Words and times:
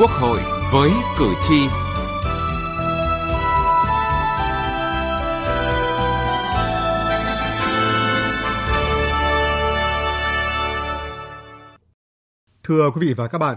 Quốc 0.00 0.10
hội 0.10 0.38
với 0.72 0.90
cử 1.18 1.34
tri. 1.42 1.68
Thưa 12.64 12.90
quý 12.94 13.06
vị 13.06 13.14
và 13.14 13.28
các 13.28 13.38
bạn, 13.38 13.56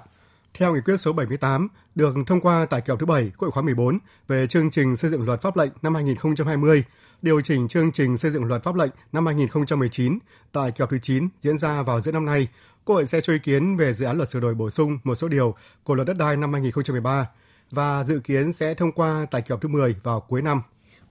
theo 0.54 0.74
nghị 0.74 0.82
quyết 0.86 0.98
số 0.98 1.14
78 1.14 1.68
được 1.96 2.16
thông 2.28 2.42
qua 2.42 2.66
tại 2.70 2.82
kỳ 2.82 2.92
họp 2.92 3.00
thứ 3.00 3.06
7 3.06 3.24
Quốc 3.24 3.40
hội 3.40 3.52
khóa 3.52 3.64
14 3.64 4.00
về 4.28 4.48
chương 4.48 4.72
trình 4.72 4.96
xây 4.96 5.12
dựng 5.12 5.26
luật 5.26 5.42
pháp 5.42 5.58
lệnh 5.58 5.72
năm 5.82 5.96
2020, 5.96 6.84
điều 7.22 7.42
chỉnh 7.42 7.68
chương 7.68 7.92
trình 7.92 8.18
xây 8.18 8.32
dựng 8.32 8.46
luật 8.46 8.64
pháp 8.64 8.76
lệnh 8.76 8.92
năm 9.12 9.26
2019 9.26 10.20
tại 10.52 10.72
kỳ 10.72 10.82
họp 10.82 10.90
thứ 10.90 10.98
9 11.02 11.30
diễn 11.40 11.58
ra 11.58 11.82
vào 11.82 12.02
giữa 12.02 12.12
năm 12.12 12.26
nay, 12.26 12.48
Quốc 12.86 12.96
hội 12.96 13.06
sẽ 13.06 13.22
cho 13.22 13.34
ý 13.34 13.40
kiến 13.40 13.78
về 13.78 13.94
dự 13.94 14.06
án 14.06 14.18
luật 14.18 14.30
sửa 14.30 14.40
đổi 14.40 14.56
bổ 14.56 14.70
sung 14.70 14.98
một 15.04 15.16
số 15.16 15.28
điều 15.28 15.56
của 15.84 15.96
luật 15.96 16.08
đất 16.08 16.18
đai 16.18 16.38
năm 16.38 16.54
2013 16.54 17.30
và 17.72 18.04
dự 18.04 18.20
kiến 18.20 18.54
sẽ 18.54 18.74
thông 18.74 18.92
qua 18.92 19.26
tại 19.32 19.42
kỳ 19.42 19.48
họp 19.50 19.62
thứ 19.62 19.68
10 19.70 19.96
vào 20.04 20.20
cuối 20.20 20.42
năm. 20.42 20.62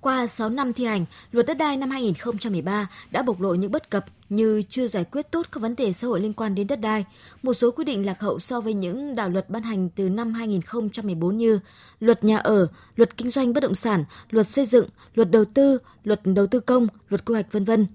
Qua 0.01 0.27
6 0.27 0.49
năm 0.49 0.73
thi 0.73 0.85
hành, 0.85 1.05
luật 1.33 1.47
đất 1.47 1.57
đai 1.59 1.77
năm 1.77 1.91
2013 1.91 2.89
đã 3.11 3.23
bộc 3.23 3.41
lộ 3.41 3.55
những 3.55 3.73
bất 3.73 3.91
cập 3.91 4.05
như 4.29 4.63
chưa 4.69 4.89
giải 4.89 5.05
quyết 5.05 5.31
tốt 5.31 5.47
các 5.53 5.61
vấn 5.61 5.77
đề 5.77 5.93
xã 5.93 6.07
hội 6.07 6.21
liên 6.21 6.33
quan 6.33 6.55
đến 6.55 6.67
đất 6.67 6.81
đai, 6.81 7.05
một 7.43 7.55
số 7.55 7.71
quy 7.71 7.85
định 7.85 8.07
lạc 8.07 8.21
hậu 8.21 8.39
so 8.41 8.61
với 8.61 8.75
những 8.75 9.15
đạo 9.15 9.29
luật 9.29 9.51
ban 9.51 9.63
hành 9.63 9.89
từ 9.89 10.09
năm 10.09 10.33
2014 10.33 11.37
như 11.39 11.61
luật 12.01 12.25
nhà 12.25 12.39
ở, 12.39 12.67
luật 12.97 13.17
kinh 13.17 13.31
doanh 13.31 13.53
bất 13.53 13.61
động 13.61 13.75
sản, 13.75 14.05
luật 14.31 14.49
xây 14.49 14.67
dựng, 14.67 14.89
luật 15.15 15.31
đầu 15.31 15.45
tư, 15.45 15.79
luật 16.05 16.21
đầu 16.25 16.47
tư 16.47 16.61
công, 16.61 16.87
luật 17.09 17.25
quy 17.25 17.35
hoạch 17.35 17.53
vân 17.53 17.65
vân. 17.65 17.87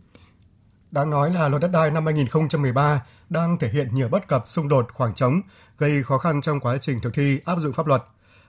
Đáng 0.91 1.09
nói 1.09 1.34
là 1.34 1.48
luật 1.48 1.62
đất 1.62 1.70
đai 1.73 1.91
năm 1.91 2.05
2013 2.05 3.06
đang 3.30 3.58
thể 3.59 3.70
hiện 3.70 3.88
nhiều 3.94 4.08
bất 4.08 4.28
cập 4.28 4.44
xung 4.47 4.67
đột 4.67 4.88
khoảng 4.94 5.16
trống, 5.16 5.42
gây 5.78 6.03
khó 6.03 6.17
khăn 6.17 6.42
trong 6.42 6.59
quá 6.59 6.78
trình 6.81 7.00
thực 7.02 7.14
thi 7.14 7.39
áp 7.45 7.59
dụng 7.59 7.73
pháp 7.73 7.88
luật. 7.88 8.03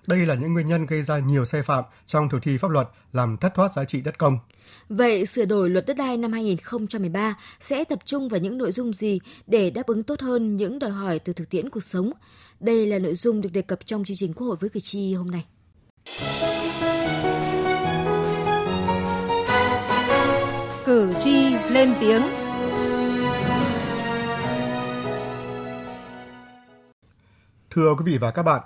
Đây 0.07 0.27
là 0.27 0.35
những 0.35 0.53
nguyên 0.53 0.67
nhân 0.67 0.87
gây 0.87 1.03
ra 1.03 1.19
nhiều 1.19 1.45
sai 1.45 1.63
phạm 1.63 1.85
trong 2.07 2.29
thực 2.29 2.43
thi 2.43 2.59
pháp 2.59 2.71
luật, 2.71 2.89
làm 3.13 3.37
thất 3.37 3.55
thoát 3.55 3.73
giá 3.73 3.85
trị 3.85 4.01
đất 4.01 4.19
công. 4.19 4.39
Vậy 4.89 5.27
sửa 5.27 5.45
đổi 5.45 5.71
luật 5.71 5.87
đất 5.87 5.97
đai 5.97 6.17
năm 6.17 6.33
2013 6.33 7.37
sẽ 7.61 7.85
tập 7.85 7.99
trung 8.05 8.29
vào 8.29 8.41
những 8.41 8.59
nội 8.59 8.73
dung 8.73 8.93
gì 8.93 9.21
để 9.47 9.71
đáp 9.71 9.87
ứng 9.87 10.03
tốt 10.03 10.21
hơn 10.21 10.57
những 10.57 10.79
đòi 10.79 10.91
hỏi 10.91 11.19
từ 11.19 11.33
thực 11.33 11.51
tiễn 11.51 11.71
cuộc 11.71 11.85
sống? 11.85 12.13
Đây 12.61 12.87
là 12.87 12.99
nội 12.99 13.15
dung 13.15 13.41
được 13.41 13.53
đề 13.53 13.63
cập 13.63 13.79
trong 13.87 14.05
chương 14.05 14.17
trình 14.17 14.33
Quốc 14.33 14.47
hội 14.47 14.57
với 14.61 14.71
cử 14.71 14.81
tri 14.81 15.15
hôm 15.15 15.31
nay. 15.31 15.45
Cử 20.87 21.13
tri 21.21 21.55
lên 21.71 21.95
tiếng 22.01 22.23
Thưa 27.71 27.95
quý 27.95 28.05
vị 28.13 28.19
và 28.19 28.31
các 28.31 28.43
bạn, 28.43 28.63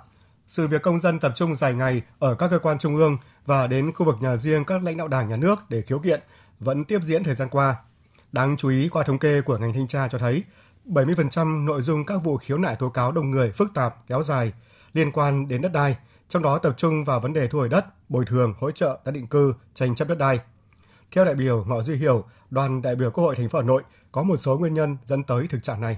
sự 0.47 0.67
việc 0.67 0.81
công 0.81 0.99
dân 0.99 1.19
tập 1.19 1.31
trung 1.35 1.55
dài 1.55 1.73
ngày 1.73 2.01
ở 2.19 2.35
các 2.35 2.47
cơ 2.47 2.59
quan 2.59 2.77
trung 2.77 2.95
ương 2.95 3.17
và 3.45 3.67
đến 3.67 3.91
khu 3.93 4.05
vực 4.05 4.15
nhà 4.21 4.37
riêng 4.37 4.65
các 4.65 4.83
lãnh 4.83 4.97
đạo 4.97 5.07
đảng 5.07 5.29
nhà 5.29 5.37
nước 5.37 5.59
để 5.69 5.81
khiếu 5.81 5.99
kiện 5.99 6.21
vẫn 6.59 6.85
tiếp 6.85 6.99
diễn 7.03 7.23
thời 7.23 7.35
gian 7.35 7.49
qua. 7.49 7.75
Đáng 8.31 8.57
chú 8.57 8.69
ý 8.69 8.89
qua 8.89 9.03
thống 9.03 9.19
kê 9.19 9.41
của 9.41 9.57
ngành 9.57 9.73
thanh 9.73 9.87
tra 9.87 10.07
cho 10.07 10.17
thấy, 10.17 10.43
70% 10.85 11.65
nội 11.65 11.81
dung 11.81 12.05
các 12.05 12.17
vụ 12.17 12.37
khiếu 12.37 12.57
nại 12.57 12.75
tố 12.75 12.89
cáo 12.89 13.11
đông 13.11 13.31
người 13.31 13.51
phức 13.51 13.73
tạp, 13.73 13.95
kéo 14.07 14.23
dài, 14.23 14.53
liên 14.93 15.11
quan 15.11 15.47
đến 15.47 15.61
đất 15.61 15.71
đai, 15.73 15.97
trong 16.29 16.43
đó 16.43 16.57
tập 16.57 16.73
trung 16.77 17.03
vào 17.03 17.19
vấn 17.19 17.33
đề 17.33 17.47
thu 17.47 17.59
hồi 17.59 17.69
đất, 17.69 17.85
bồi 18.09 18.25
thường, 18.25 18.53
hỗ 18.59 18.71
trợ 18.71 18.99
tái 19.03 19.11
định 19.11 19.27
cư, 19.27 19.53
tranh 19.73 19.95
chấp 19.95 20.07
đất 20.07 20.17
đai. 20.17 20.39
Theo 21.11 21.25
đại 21.25 21.35
biểu 21.35 21.65
Ngọ 21.67 21.81
Duy 21.81 21.95
Hiểu, 21.95 22.25
đoàn 22.49 22.81
đại 22.81 22.95
biểu 22.95 23.11
Quốc 23.11 23.23
hội 23.23 23.35
thành 23.35 23.49
phố 23.49 23.59
Hà 23.59 23.65
Nội 23.65 23.83
có 24.11 24.23
một 24.23 24.37
số 24.37 24.57
nguyên 24.57 24.73
nhân 24.73 24.97
dẫn 25.05 25.23
tới 25.23 25.47
thực 25.47 25.63
trạng 25.63 25.81
này 25.81 25.97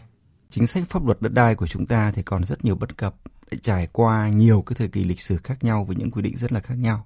chính 0.49 0.67
sách 0.67 0.83
pháp 0.89 1.05
luật 1.05 1.21
đất 1.21 1.33
đai 1.33 1.55
của 1.55 1.67
chúng 1.67 1.85
ta 1.85 2.11
thì 2.11 2.23
còn 2.23 2.43
rất 2.43 2.65
nhiều 2.65 2.75
bất 2.75 2.97
cập 2.97 3.15
trải 3.61 3.87
qua 3.91 4.29
nhiều 4.29 4.61
cái 4.61 4.75
thời 4.79 4.87
kỳ 4.87 5.03
lịch 5.03 5.21
sử 5.21 5.37
khác 5.37 5.63
nhau 5.63 5.83
với 5.83 5.95
những 5.95 6.11
quy 6.11 6.21
định 6.21 6.37
rất 6.37 6.51
là 6.51 6.59
khác 6.59 6.75
nhau. 6.77 7.05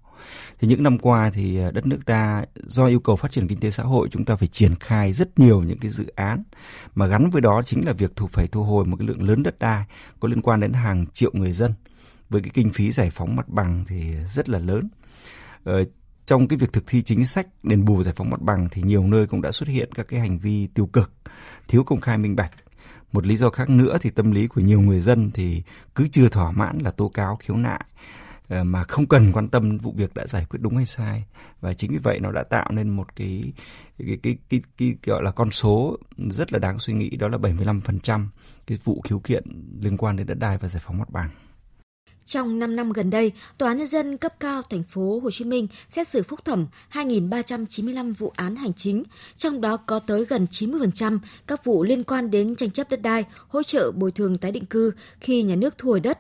Thì 0.60 0.68
những 0.68 0.84
năm 0.84 0.98
qua 0.98 1.32
thì 1.34 1.58
ờ, 1.58 1.72
đất 1.72 1.88
nước 1.88 2.06
ta 2.06 2.46
do 2.56 2.86
yêu 2.86 3.00
cầu 3.00 3.16
phát 3.16 3.32
triển 3.32 3.48
kinh 3.48 3.60
tế 3.60 3.72
xã 3.72 3.84
hội 3.84 4.08
chúng 4.12 4.26
ta 4.26 4.36
phải 4.36 4.48
triển 4.48 4.76
khai 4.76 5.14
rất 5.14 5.40
nhiều 5.40 5.64
những 5.64 5.78
cái 5.78 5.92
dự 5.92 6.06
án 6.16 6.44
mà 6.96 7.08
gắn 7.08 7.30
với 7.30 7.42
đó 7.42 7.62
chính 7.66 7.86
là 7.86 7.94
việc 7.94 8.16
thu 8.16 8.28
phải 8.28 8.48
thu 8.48 8.64
hồi 8.64 8.86
một 8.86 8.98
cái 9.00 9.08
lượng 9.08 9.24
lớn 9.24 9.44
đất 9.44 9.60
đai 9.60 9.86
có 10.20 10.28
liên 10.28 10.42
quan 10.42 10.60
đến 10.60 10.74
hàng 10.74 11.06
triệu 11.14 11.32
người 11.34 11.54
dân 11.54 11.74
với 12.30 12.42
cái 12.42 12.52
kinh 12.54 12.70
phí 12.70 12.92
giải 12.92 13.10
phóng 13.10 13.36
mặt 13.36 13.50
bằng 13.50 13.84
thì 13.88 14.14
rất 14.34 14.50
là 14.50 14.60
lớn. 14.60 14.90
Ờ, 15.64 15.84
trong 16.26 16.48
cái 16.48 16.58
việc 16.58 16.74
thực 16.74 16.84
thi 16.88 17.02
chính 17.02 17.26
sách 17.26 17.48
đền 17.64 17.86
bù 17.86 18.04
giải 18.04 18.14
phóng 18.18 18.30
mặt 18.30 18.42
bằng 18.42 18.68
thì 18.72 18.82
nhiều 18.82 19.04
nơi 19.04 19.28
cũng 19.28 19.42
đã 19.42 19.52
xuất 19.52 19.70
hiện 19.70 19.90
các 19.96 20.08
cái 20.08 20.20
hành 20.20 20.40
vi 20.40 20.68
tiêu 20.68 20.86
cực, 20.86 21.12
thiếu 21.68 21.84
công 21.84 22.02
khai 22.02 22.18
minh 22.18 22.36
bạch 22.36 22.52
một 23.12 23.28
lý 23.28 23.38
do 23.38 23.50
khác 23.50 23.70
nữa 23.70 23.98
thì 24.02 24.10
tâm 24.10 24.32
lý 24.32 24.48
của 24.48 24.62
nhiều 24.62 24.82
người 24.82 25.00
dân 25.00 25.32
thì 25.34 25.64
cứ 25.96 26.08
chưa 26.12 26.30
thỏa 26.30 26.52
mãn 26.52 26.78
là 26.80 26.92
tố 26.92 27.10
cáo 27.10 27.36
khiếu 27.36 27.58
nại 27.58 27.86
ờ, 28.48 28.64
mà 28.64 28.84
không 28.84 29.08
cần 29.08 29.32
quan 29.32 29.48
tâm 29.48 29.78
vụ 29.78 29.92
việc 29.92 30.14
đã 30.14 30.28
giải 30.28 30.46
quyết 30.50 30.60
đúng 30.62 30.76
hay 30.76 30.86
sai 30.86 31.26
và 31.62 31.74
chính 31.74 31.92
vì 31.92 31.98
vậy 31.98 32.20
nó 32.20 32.32
đã 32.32 32.44
tạo 32.44 32.72
nên 32.72 32.90
một 32.90 33.16
cái 33.16 33.44
cái 33.98 34.08
cái 34.08 34.18
cái, 34.24 34.38
cái, 34.50 34.62
cái 34.78 34.96
gọi 35.04 35.24
là 35.24 35.32
con 35.32 35.52
số 35.52 35.98
rất 36.18 36.54
là 36.54 36.60
đáng 36.60 36.80
suy 36.80 36.94
nghĩ 36.94 37.10
đó 37.10 37.28
là 37.28 37.38
75% 37.38 38.28
cái 38.68 38.78
vụ 38.84 39.02
khiếu 39.02 39.20
kiện 39.20 39.44
liên 39.82 39.98
quan 39.98 40.16
đến 40.16 40.28
đất 40.28 40.40
đai 40.40 40.58
và 40.58 40.68
giải 40.68 40.84
phóng 40.86 41.00
mặt 41.00 41.10
bằng. 41.10 41.30
Trong 42.30 42.60
5 42.60 42.76
năm 42.76 42.92
gần 42.92 43.10
đây, 43.10 43.32
Tòa 43.58 43.74
nhân 43.74 43.88
dân 43.88 44.18
cấp 44.18 44.34
cao 44.40 44.62
thành 44.62 44.84
phố 44.84 45.20
Hồ 45.24 45.32
Chí 45.32 45.46
Minh 45.46 45.68
xét 45.90 46.08
xử 46.08 46.24
phúc 46.24 46.46
thẩm 46.46 46.68
2.395 46.92 48.14
vụ 48.14 48.32
án 48.36 48.56
hành 48.56 48.74
chính, 48.74 49.04
trong 49.38 49.62
đó 49.62 49.78
có 49.78 50.00
tới 50.00 50.26
gần 50.26 50.48
90% 50.52 51.20
các 51.48 51.66
vụ 51.66 51.84
liên 51.84 52.04
quan 52.04 52.32
đến 52.32 52.56
tranh 52.56 52.72
chấp 52.72 52.90
đất 52.90 53.02
đai, 53.02 53.26
hỗ 53.48 53.64
trợ 53.64 53.92
bồi 53.92 54.12
thường 54.12 54.38
tái 54.38 54.52
định 54.52 54.66
cư 54.66 54.92
khi 55.20 55.44
nhà 55.44 55.56
nước 55.56 55.78
thu 55.78 55.90
hồi 55.90 56.00
đất. 56.00 56.20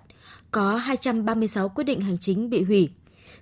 Có 0.51 0.75
236 0.75 1.69
quyết 1.69 1.83
định 1.83 2.01
hành 2.01 2.17
chính 2.17 2.49
bị 2.49 2.63
hủy. 2.63 2.89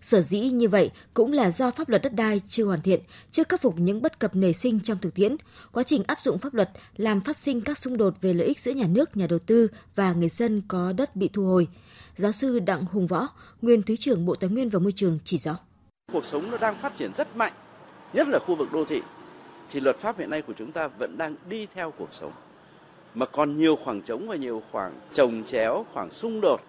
Sở 0.02 0.22
dĩ 0.22 0.40
như 0.40 0.68
vậy 0.68 0.92
cũng 1.14 1.34
là 1.34 1.52
do 1.52 1.72
pháp 1.72 1.90
luật 1.90 2.02
đất 2.02 2.14
đai 2.14 2.42
chưa 2.48 2.66
hoàn 2.66 2.82
thiện, 2.82 3.02
chưa 3.32 3.44
khắc 3.44 3.62
phục 3.62 3.74
những 3.78 4.02
bất 4.02 4.20
cập 4.20 4.36
nảy 4.36 4.54
sinh 4.54 4.80
trong 4.80 4.98
thực 4.98 5.16
tiễn. 5.16 5.36
Quá 5.72 5.84
trình 5.84 6.04
áp 6.08 6.22
dụng 6.22 6.38
pháp 6.38 6.54
luật 6.54 6.70
làm 6.98 7.22
phát 7.22 7.38
sinh 7.38 7.62
các 7.62 7.78
xung 7.78 7.98
đột 7.98 8.14
về 8.22 8.34
lợi 8.34 8.48
ích 8.48 8.60
giữa 8.60 8.72
nhà 8.72 8.88
nước, 8.88 9.18
nhà 9.18 9.28
đầu 9.28 9.40
tư 9.40 9.68
và 9.96 10.14
người 10.14 10.30
dân 10.30 10.62
có 10.68 10.94
đất 10.98 11.16
bị 11.16 11.30
thu 11.34 11.46
hồi. 11.46 11.68
Giáo 12.16 12.32
sư 12.32 12.60
Đặng 12.60 12.86
Hùng 12.86 13.08
Võ, 13.08 13.28
nguyên 13.62 13.82
Thứ 13.82 13.96
trưởng 13.96 14.26
Bộ 14.26 14.36
Tài 14.36 14.50
nguyên 14.50 14.70
và 14.70 14.80
Môi 14.80 14.92
trường 14.92 15.20
chỉ 15.24 15.38
rõ. 15.38 15.58
Cuộc 16.12 16.26
sống 16.26 16.52
nó 16.52 16.58
đang 16.58 16.76
phát 16.82 16.98
triển 16.98 17.12
rất 17.18 17.36
mạnh, 17.36 17.54
nhất 18.14 18.28
là 18.28 18.40
khu 18.40 18.56
vực 18.56 18.72
đô 18.72 18.86
thị, 18.86 19.02
thì 19.72 19.80
luật 19.80 19.98
pháp 19.98 20.20
hiện 20.20 20.30
nay 20.30 20.42
của 20.42 20.54
chúng 20.58 20.72
ta 20.72 20.88
vẫn 20.88 21.18
đang 21.18 21.36
đi 21.50 21.68
theo 21.76 21.94
cuộc 21.98 22.10
sống. 22.20 22.32
Mà 23.14 23.26
còn 23.26 23.58
nhiều 23.58 23.76
khoảng 23.84 24.02
trống 24.02 24.28
và 24.28 24.36
nhiều 24.36 24.64
khoảng 24.72 25.00
trồng 25.14 25.44
chéo, 25.48 25.86
khoảng 25.94 26.12
xung 26.12 26.42
đột 26.42 26.62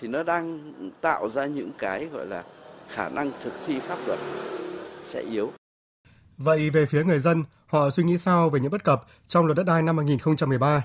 thì 0.00 0.08
nó 0.08 0.22
đang 0.22 0.72
tạo 1.00 1.30
ra 1.30 1.46
những 1.46 1.70
cái 1.78 2.06
gọi 2.06 2.26
là 2.26 2.44
khả 2.94 3.08
năng 3.08 3.32
thực 3.42 3.52
thi 3.66 3.80
pháp 3.80 3.98
luật 4.06 4.18
sẽ 5.04 5.22
yếu. 5.22 5.50
Vậy 6.38 6.70
về 6.70 6.86
phía 6.86 7.04
người 7.04 7.20
dân, 7.20 7.44
họ 7.66 7.90
suy 7.90 8.04
nghĩ 8.04 8.18
sao 8.18 8.50
về 8.50 8.60
những 8.60 8.72
bất 8.72 8.84
cập 8.84 9.04
trong 9.26 9.46
luật 9.46 9.56
đất 9.56 9.66
đai 9.66 9.82
năm 9.82 9.96
2013? 9.96 10.84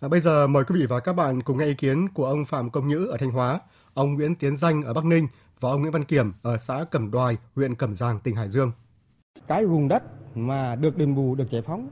À, 0.00 0.08
bây 0.08 0.20
giờ 0.20 0.46
mời 0.46 0.64
quý 0.64 0.80
vị 0.80 0.86
và 0.86 1.00
các 1.00 1.12
bạn 1.12 1.42
cùng 1.42 1.58
nghe 1.58 1.64
ý 1.64 1.74
kiến 1.74 2.08
của 2.08 2.26
ông 2.26 2.44
Phạm 2.44 2.70
Công 2.70 2.88
Nhữ 2.88 3.06
ở 3.06 3.16
Thanh 3.16 3.30
Hóa, 3.30 3.60
ông 3.94 4.14
Nguyễn 4.14 4.34
Tiến 4.34 4.56
Danh 4.56 4.82
ở 4.82 4.94
Bắc 4.94 5.04
Ninh 5.04 5.28
và 5.60 5.70
ông 5.70 5.80
Nguyễn 5.80 5.92
Văn 5.92 6.04
Kiểm 6.04 6.32
ở 6.42 6.56
xã 6.56 6.84
Cẩm 6.90 7.10
Đoài, 7.10 7.36
huyện 7.54 7.74
Cẩm 7.74 7.94
Giang, 7.94 8.18
tỉnh 8.20 8.36
Hải 8.36 8.48
Dương. 8.48 8.72
Cái 9.48 9.66
vùng 9.66 9.88
đất 9.88 10.02
mà 10.34 10.74
được 10.74 10.96
đền 10.96 11.14
bù, 11.14 11.34
được 11.34 11.50
giải 11.50 11.62
phóng 11.62 11.90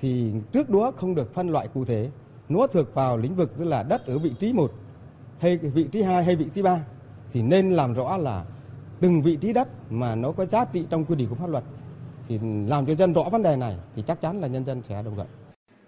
thì 0.00 0.32
trước 0.52 0.70
đó 0.70 0.92
không 0.96 1.14
được 1.14 1.34
phân 1.34 1.48
loại 1.48 1.68
cụ 1.74 1.84
thể. 1.84 2.10
Nó 2.48 2.66
thuộc 2.66 2.94
vào 2.94 3.16
lĩnh 3.16 3.36
vực 3.36 3.52
tức 3.58 3.64
là 3.64 3.82
đất 3.82 4.06
ở 4.06 4.18
vị 4.18 4.32
trí 4.40 4.52
1 4.52 4.72
hay 5.38 5.56
vị 5.56 5.84
trí 5.92 6.02
2 6.02 6.24
hay 6.24 6.36
vị 6.36 6.46
trí 6.54 6.62
3 6.62 6.84
thì 7.32 7.42
nên 7.42 7.72
làm 7.72 7.94
rõ 7.94 8.16
là 8.16 8.44
từng 9.00 9.22
vị 9.22 9.38
trí 9.40 9.52
đất 9.52 9.68
mà 9.90 10.14
nó 10.14 10.32
có 10.32 10.46
giá 10.46 10.64
trị 10.64 10.86
trong 10.90 11.04
quy 11.04 11.16
định 11.16 11.28
của 11.28 11.34
pháp 11.34 11.48
luật 11.48 11.64
thì 12.28 12.38
làm 12.66 12.86
cho 12.86 12.94
dân 12.94 13.12
rõ 13.12 13.22
vấn 13.22 13.42
đề 13.42 13.56
này 13.56 13.76
thì 13.96 14.02
chắc 14.06 14.20
chắn 14.20 14.40
là 14.40 14.48
nhân 14.48 14.64
dân 14.64 14.82
sẽ 14.88 15.02
đồng 15.02 15.16
thuận 15.16 15.26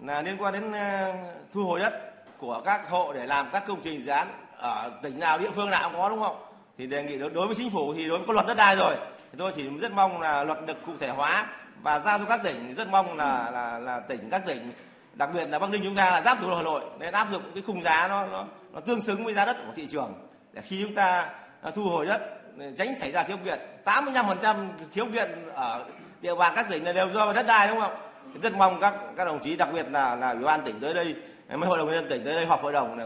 là 0.01 0.21
liên 0.21 0.37
quan 0.41 0.53
đến 0.53 0.71
ờ, 0.71 1.13
thu 1.53 1.63
hồi 1.63 1.79
đất 1.79 1.93
của 2.39 2.61
các 2.65 2.89
hộ 2.89 3.13
để 3.13 3.25
làm 3.25 3.47
các 3.51 3.63
công 3.67 3.81
trình 3.83 4.03
dự 4.05 4.11
án 4.11 4.27
ở 4.57 4.91
tỉnh 5.03 5.19
nào, 5.19 5.39
địa 5.39 5.49
phương 5.55 5.69
nào 5.69 5.89
cũng 5.89 6.01
có, 6.01 6.09
đúng 6.09 6.19
không? 6.19 6.35
Thì 6.77 6.87
đề 6.87 7.03
nghị 7.03 7.17
đối 7.17 7.47
với 7.47 7.55
chính 7.55 7.71
phủ 7.71 7.93
thì 7.93 8.07
đối 8.07 8.17
với 8.17 8.27
có 8.27 8.33
luật 8.33 8.47
đất 8.47 8.57
đai 8.57 8.75
rồi. 8.75 8.95
Thì 9.31 9.37
tôi 9.37 9.51
chỉ 9.55 9.69
rất 9.81 9.91
mong 9.91 10.21
là 10.21 10.43
luật 10.43 10.57
được 10.67 10.77
cụ 10.85 10.91
thể 10.99 11.09
hóa 11.09 11.47
và 11.81 11.99
giao 11.99 12.19
cho 12.19 12.25
các 12.25 12.39
tỉnh 12.43 12.75
rất 12.75 12.87
mong 12.87 13.17
là 13.17 13.51
là 13.51 13.79
là 13.79 13.99
tỉnh, 13.99 14.29
các 14.29 14.45
tỉnh, 14.45 14.71
đặc 15.13 15.29
biệt 15.33 15.45
là 15.49 15.59
Bắc 15.59 15.69
Ninh 15.69 15.81
chúng 15.83 15.95
ta 15.95 16.11
là 16.11 16.21
giáp 16.21 16.37
thủ 16.41 16.47
đô 16.47 16.55
Hà 16.55 16.63
Nội, 16.63 16.81
nên 16.99 17.13
áp 17.13 17.27
dụng 17.31 17.41
cái 17.53 17.63
khung 17.67 17.83
giá 17.83 18.07
nó 18.07 18.27
nó 18.27 18.45
nó 18.73 18.79
tương 18.79 19.01
xứng 19.01 19.23
với 19.23 19.33
giá 19.33 19.45
đất 19.45 19.57
của 19.65 19.73
thị 19.75 19.87
trường 19.87 20.13
để 20.53 20.61
khi 20.61 20.83
chúng 20.83 20.95
ta 20.95 21.29
à, 21.61 21.71
thu 21.71 21.83
hồi 21.83 22.05
đất 22.05 22.36
tránh 22.77 22.87
xảy 22.99 23.11
ra 23.11 23.23
khiếu 23.23 23.37
kiện 23.45 23.59
85% 23.85 24.55
khiếu 24.93 25.05
kiện 25.13 25.29
ở 25.53 25.85
địa 26.21 26.35
bàn 26.35 26.53
các 26.55 26.67
tỉnh 26.69 26.83
là 26.83 26.93
đều 26.93 27.09
do 27.13 27.33
đất 27.33 27.45
đai, 27.47 27.67
đúng 27.67 27.79
không? 27.79 27.91
rất 28.41 28.53
mong 28.53 28.79
các 28.81 28.93
các 29.15 29.25
đồng 29.25 29.39
chí, 29.39 29.55
đặc 29.55 29.69
biệt 29.73 29.85
là 29.91 30.15
là 30.15 30.31
ủy 30.31 30.43
ban 30.43 30.61
tỉnh 30.61 30.79
tới 30.79 30.93
đây, 30.93 31.15
mấy 31.49 31.69
hội 31.69 31.77
đồng 31.77 31.91
nhân 31.91 32.07
tỉnh 32.09 32.23
tới 32.25 32.35
đây, 32.35 32.45
họp 32.45 32.61
hội 32.61 32.73
đồng 32.73 32.97
là 32.97 33.05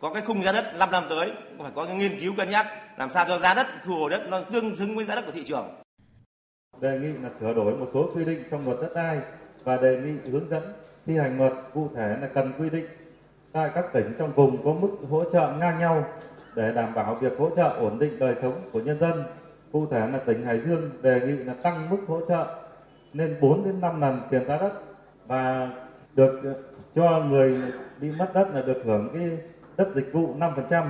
có 0.00 0.12
cái 0.12 0.22
khung 0.26 0.42
giá 0.42 0.52
đất 0.52 0.74
5 0.78 0.90
năm 0.90 1.04
tới 1.08 1.32
phải 1.58 1.70
có 1.74 1.84
cái 1.84 1.94
nghiên 1.96 2.20
cứu 2.20 2.34
cân 2.36 2.50
nhắc, 2.50 2.66
làm 2.96 3.10
sao 3.10 3.24
cho 3.28 3.38
giá 3.38 3.54
đất, 3.54 3.66
thu 3.84 3.94
hồi 3.94 4.10
đất 4.10 4.26
nó 4.28 4.40
tương 4.40 4.76
xứng 4.76 4.96
với 4.96 5.04
giá 5.04 5.14
đất 5.14 5.26
của 5.26 5.32
thị 5.32 5.44
trường 5.44 5.68
đề 6.80 6.98
nghị 6.98 7.12
là 7.22 7.30
sửa 7.40 7.54
đổi 7.54 7.76
một 7.76 7.86
số 7.94 8.10
quy 8.14 8.24
định 8.24 8.44
trong 8.50 8.64
luật 8.64 8.78
đất 8.80 8.94
đai 8.94 9.20
và 9.64 9.76
đề 9.76 9.96
nghị 9.96 10.30
hướng 10.30 10.48
dẫn 10.50 10.62
thi 11.06 11.18
hành 11.18 11.38
luật, 11.38 11.52
cụ 11.74 11.90
thể 11.96 12.16
là 12.20 12.28
cần 12.34 12.52
quy 12.58 12.70
định 12.70 12.86
tại 13.52 13.70
các 13.74 13.84
tỉnh 13.92 14.14
trong 14.18 14.32
vùng 14.32 14.64
có 14.64 14.72
mức 14.72 14.96
hỗ 15.10 15.24
trợ 15.32 15.52
ngang 15.58 15.78
nhau 15.78 16.04
để 16.56 16.72
đảm 16.72 16.94
bảo 16.94 17.14
việc 17.14 17.32
hỗ 17.38 17.50
trợ 17.56 17.68
ổn 17.68 17.98
định 17.98 18.18
đời 18.18 18.34
sống 18.42 18.60
của 18.72 18.80
nhân 18.80 18.98
dân. 19.00 19.22
Cụ 19.72 19.86
thể 19.90 20.06
là 20.12 20.18
tỉnh 20.26 20.44
Hải 20.44 20.60
Dương 20.66 20.90
đề 21.02 21.20
nghị 21.20 21.32
là 21.32 21.54
tăng 21.62 21.90
mức 21.90 21.96
hỗ 22.06 22.20
trợ 22.28 22.46
lên 23.12 23.36
4 23.40 23.64
đến 23.64 23.80
5 23.80 24.00
lần 24.00 24.20
tiền 24.30 24.44
giá 24.48 24.56
đất 24.56 24.72
và 25.26 25.70
được 26.14 26.40
cho 26.94 27.24
người 27.30 27.62
bị 28.00 28.08
mất 28.18 28.34
đất 28.34 28.48
là 28.54 28.62
được 28.62 28.82
hưởng 28.84 29.08
cái 29.14 29.38
đất 29.76 29.88
dịch 29.94 30.12
vụ 30.12 30.34
5%. 30.38 30.88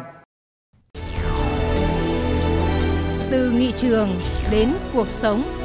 Từ 3.31 3.51
nghị 3.51 3.73
trường 3.73 4.09
đến 4.51 4.69
cuộc 4.95 5.09
sống. 5.09 5.64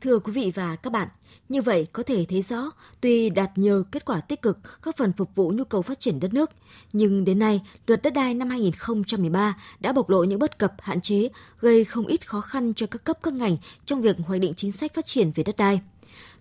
Thưa 0.00 0.18
quý 0.18 0.32
vị 0.32 0.52
và 0.54 0.76
các 0.76 0.92
bạn, 0.92 1.08
như 1.48 1.62
vậy 1.62 1.86
có 1.92 2.02
thể 2.02 2.26
thấy 2.28 2.42
rõ, 2.42 2.70
tuy 3.00 3.30
đạt 3.30 3.58
nhiều 3.58 3.84
kết 3.92 4.04
quả 4.04 4.20
tích 4.20 4.42
cực, 4.42 4.58
góp 4.82 4.96
phần 4.96 5.12
phục 5.12 5.34
vụ 5.34 5.50
nhu 5.50 5.64
cầu 5.64 5.82
phát 5.82 6.00
triển 6.00 6.20
đất 6.20 6.34
nước, 6.34 6.50
nhưng 6.92 7.24
đến 7.24 7.38
nay, 7.38 7.62
luật 7.86 8.02
đất 8.02 8.14
đai 8.14 8.34
năm 8.34 8.50
2013 8.50 9.56
đã 9.80 9.92
bộc 9.92 10.10
lộ 10.10 10.24
những 10.24 10.38
bất 10.38 10.58
cập 10.58 10.72
hạn 10.78 11.00
chế, 11.00 11.28
gây 11.60 11.84
không 11.84 12.06
ít 12.06 12.28
khó 12.28 12.40
khăn 12.40 12.74
cho 12.74 12.86
các 12.86 13.04
cấp 13.04 13.18
các 13.22 13.34
ngành 13.34 13.56
trong 13.86 14.00
việc 14.00 14.16
hoạch 14.26 14.40
định 14.40 14.54
chính 14.54 14.72
sách 14.72 14.94
phát 14.94 15.06
triển 15.06 15.30
về 15.34 15.44
đất 15.44 15.56
đai. 15.56 15.80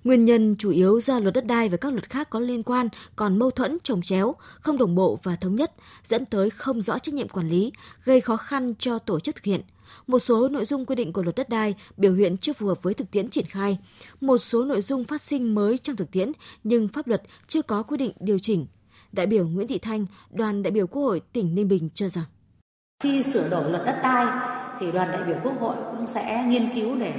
Nguyên 0.04 0.26
nhân 0.26 0.56
chủ 0.60 0.72
yếu 0.72 1.02
do 1.02 1.20
luật 1.20 1.34
đất 1.34 1.46
đai 1.46 1.70
và 1.70 1.78
các 1.78 1.94
luật 1.94 2.10
khác 2.10 2.30
có 2.30 2.40
liên 2.40 2.64
quan 2.64 2.90
còn 3.16 3.40
mâu 3.40 3.52
thuẫn 3.52 3.78
trồng 3.84 4.02
chéo, 4.02 4.36
không 4.60 4.78
đồng 4.78 4.96
bộ 4.96 5.20
và 5.24 5.36
thống 5.36 5.56
nhất, 5.56 5.72
dẫn 6.06 6.26
tới 6.26 6.50
không 6.50 6.82
rõ 6.82 7.00
trách 7.00 7.16
nhiệm 7.16 7.30
quản 7.30 7.50
lý, 7.50 7.72
gây 8.04 8.22
khó 8.22 8.38
khăn 8.38 8.74
cho 8.80 9.00
tổ 9.00 9.20
chức 9.20 9.36
thực 9.36 9.44
hiện– 9.44 9.62
một 10.08 10.20
số 10.20 10.50
nội 10.50 10.66
dung 10.66 10.86
quy 10.86 10.96
định 10.96 11.14
của 11.14 11.24
luật 11.24 11.36
đất 11.36 11.50
đai 11.50 11.76
biểu 11.98 12.14
hiện 12.14 12.38
chưa 12.38 12.54
phù 12.54 12.68
hợp 12.68 12.84
với 12.84 12.94
thực 12.94 13.12
tiễn 13.12 13.30
triển 13.30 13.46
khai, 13.46 13.78
một 14.22 14.38
số 14.38 14.66
nội 14.66 14.82
dung 14.82 15.04
phát 15.04 15.22
sinh 15.22 15.56
mới 15.56 15.78
trong 15.78 15.96
thực 15.96 16.12
tiễn 16.12 16.32
nhưng 16.64 16.88
pháp 16.88 17.08
luật 17.08 17.22
chưa 17.48 17.62
có 17.62 17.84
quy 17.84 17.98
định 17.98 18.12
điều 18.20 18.40
chỉnh. 18.40 18.68
Đại 19.12 19.26
biểu 19.26 19.48
Nguyễn 19.48 19.68
Thị 19.68 19.78
Thanh, 19.78 20.06
đoàn 20.32 20.64
đại 20.64 20.72
biểu 20.72 20.88
Quốc 20.88 21.02
hội 21.02 21.22
tỉnh 21.34 21.56
Ninh 21.56 21.68
Bình 21.68 21.90
cho 21.94 22.10
rằng 22.10 22.26
khi 23.04 23.24
sửa 23.24 23.50
đổi 23.50 23.72
luật 23.72 23.86
đất 23.86 24.00
đai 24.04 24.26
thì 24.80 24.92
đoàn 24.92 25.12
đại 25.12 25.24
biểu 25.24 25.38
Quốc 25.44 25.60
hội 25.60 25.76
cũng 25.92 26.08
sẽ 26.08 26.46
nghiên 26.48 26.70
cứu 26.76 26.96
để 26.96 27.14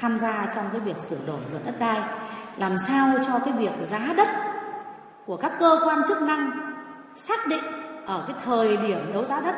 tham 0.00 0.18
gia 0.18 0.52
trong 0.54 0.64
cái 0.72 0.80
việc 0.80 1.00
sửa 1.00 1.18
đổi 1.26 1.40
luật 1.50 1.66
đất 1.66 1.74
đai 1.78 2.00
làm 2.58 2.76
sao 2.88 3.18
cho 3.26 3.38
cái 3.38 3.54
việc 3.58 3.72
giá 3.82 4.14
đất 4.16 4.28
của 5.26 5.36
các 5.36 5.52
cơ 5.60 5.80
quan 5.84 6.02
chức 6.08 6.22
năng 6.22 6.50
xác 7.16 7.46
định 7.46 7.62
ở 8.06 8.24
cái 8.28 8.36
thời 8.44 8.76
điểm 8.76 9.12
đấu 9.12 9.24
giá 9.24 9.40
đất 9.40 9.54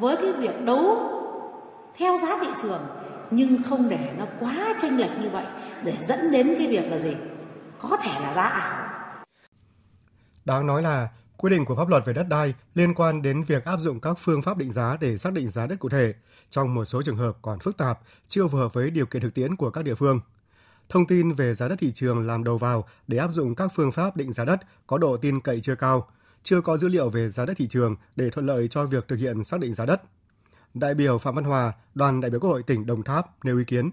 với 0.00 0.16
cái 0.16 0.32
việc 0.32 0.64
đấu 0.64 1.10
theo 1.96 2.16
giá 2.16 2.38
thị 2.40 2.48
trường 2.62 2.86
nhưng 3.30 3.62
không 3.62 3.88
để 3.88 4.12
nó 4.18 4.26
quá 4.40 4.74
chênh 4.82 4.96
lệch 4.96 5.18
như 5.22 5.30
vậy 5.30 5.46
để 5.84 5.96
dẫn 6.02 6.30
đến 6.30 6.54
cái 6.58 6.66
việc 6.66 6.90
là 6.90 6.98
gì 6.98 7.14
có 7.80 7.96
thể 8.02 8.20
là 8.20 8.32
giá 8.34 8.42
ảo 8.42 8.84
đáng 10.44 10.66
nói 10.66 10.82
là 10.82 11.08
quy 11.36 11.50
định 11.50 11.64
của 11.64 11.76
pháp 11.76 11.88
luật 11.88 12.06
về 12.06 12.12
đất 12.12 12.28
đai 12.28 12.54
liên 12.74 12.94
quan 12.94 13.22
đến 13.22 13.42
việc 13.42 13.64
áp 13.64 13.76
dụng 13.80 14.00
các 14.00 14.14
phương 14.18 14.42
pháp 14.42 14.56
định 14.56 14.72
giá 14.72 14.96
để 15.00 15.18
xác 15.18 15.32
định 15.32 15.48
giá 15.48 15.66
đất 15.66 15.78
cụ 15.78 15.88
thể 15.88 16.14
trong 16.54 16.74
một 16.74 16.84
số 16.84 17.02
trường 17.02 17.16
hợp 17.16 17.36
còn 17.42 17.58
phức 17.58 17.76
tạp, 17.76 18.00
chưa 18.28 18.46
phù 18.46 18.58
hợp 18.58 18.72
với 18.72 18.90
điều 18.90 19.06
kiện 19.06 19.22
thực 19.22 19.34
tiễn 19.34 19.56
của 19.56 19.70
các 19.70 19.84
địa 19.84 19.94
phương. 19.94 20.20
Thông 20.88 21.06
tin 21.06 21.32
về 21.32 21.54
giá 21.54 21.68
đất 21.68 21.76
thị 21.78 21.92
trường 21.94 22.26
làm 22.26 22.44
đầu 22.44 22.58
vào 22.58 22.88
để 23.06 23.18
áp 23.18 23.28
dụng 23.32 23.54
các 23.54 23.72
phương 23.74 23.92
pháp 23.92 24.16
định 24.16 24.32
giá 24.32 24.44
đất 24.44 24.60
có 24.86 24.98
độ 24.98 25.16
tin 25.16 25.40
cậy 25.40 25.60
chưa 25.60 25.74
cao, 25.74 26.08
chưa 26.42 26.60
có 26.60 26.76
dữ 26.76 26.88
liệu 26.88 27.10
về 27.10 27.30
giá 27.30 27.46
đất 27.46 27.54
thị 27.56 27.66
trường 27.66 27.96
để 28.16 28.30
thuận 28.30 28.46
lợi 28.46 28.68
cho 28.68 28.84
việc 28.84 29.08
thực 29.08 29.16
hiện 29.16 29.44
xác 29.44 29.60
định 29.60 29.74
giá 29.74 29.86
đất. 29.86 30.02
Đại 30.74 30.94
biểu 30.94 31.18
Phạm 31.18 31.34
Văn 31.34 31.44
Hòa, 31.44 31.72
đoàn 31.94 32.20
đại 32.20 32.30
biểu 32.30 32.40
Quốc 32.40 32.50
hội 32.50 32.62
tỉnh 32.66 32.86
Đồng 32.86 33.02
Tháp 33.02 33.26
nêu 33.44 33.58
ý 33.58 33.64
kiến. 33.64 33.90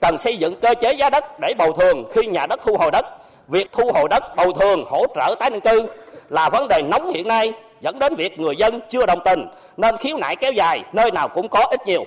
Cần 0.00 0.18
xây 0.18 0.36
dựng 0.36 0.60
cơ 0.60 0.74
chế 0.80 0.92
giá 0.92 1.10
đất 1.10 1.24
để 1.40 1.54
bồi 1.58 1.72
thường 1.78 2.04
khi 2.12 2.26
nhà 2.26 2.46
đất 2.46 2.60
thu 2.64 2.76
hồi 2.76 2.90
đất. 2.90 3.06
Việc 3.48 3.72
thu 3.72 3.90
hồi 3.94 4.08
đất 4.10 4.36
bồi 4.36 4.52
thường 4.60 4.84
hỗ 4.86 5.06
trợ 5.14 5.34
tái 5.40 5.50
định 5.50 5.60
cư 5.60 5.86
là 6.28 6.48
vấn 6.48 6.68
đề 6.68 6.82
nóng 6.82 7.12
hiện 7.12 7.28
nay 7.28 7.52
dẫn 7.80 7.98
đến 7.98 8.14
việc 8.14 8.38
người 8.38 8.56
dân 8.56 8.80
chưa 8.88 9.06
đồng 9.06 9.18
tình 9.24 9.46
nên 9.76 9.96
khiếu 9.96 10.16
nại 10.16 10.36
kéo 10.36 10.52
dài 10.52 10.84
nơi 10.92 11.10
nào 11.10 11.28
cũng 11.28 11.48
có 11.48 11.66
ít 11.70 11.80
nhiều. 11.86 12.04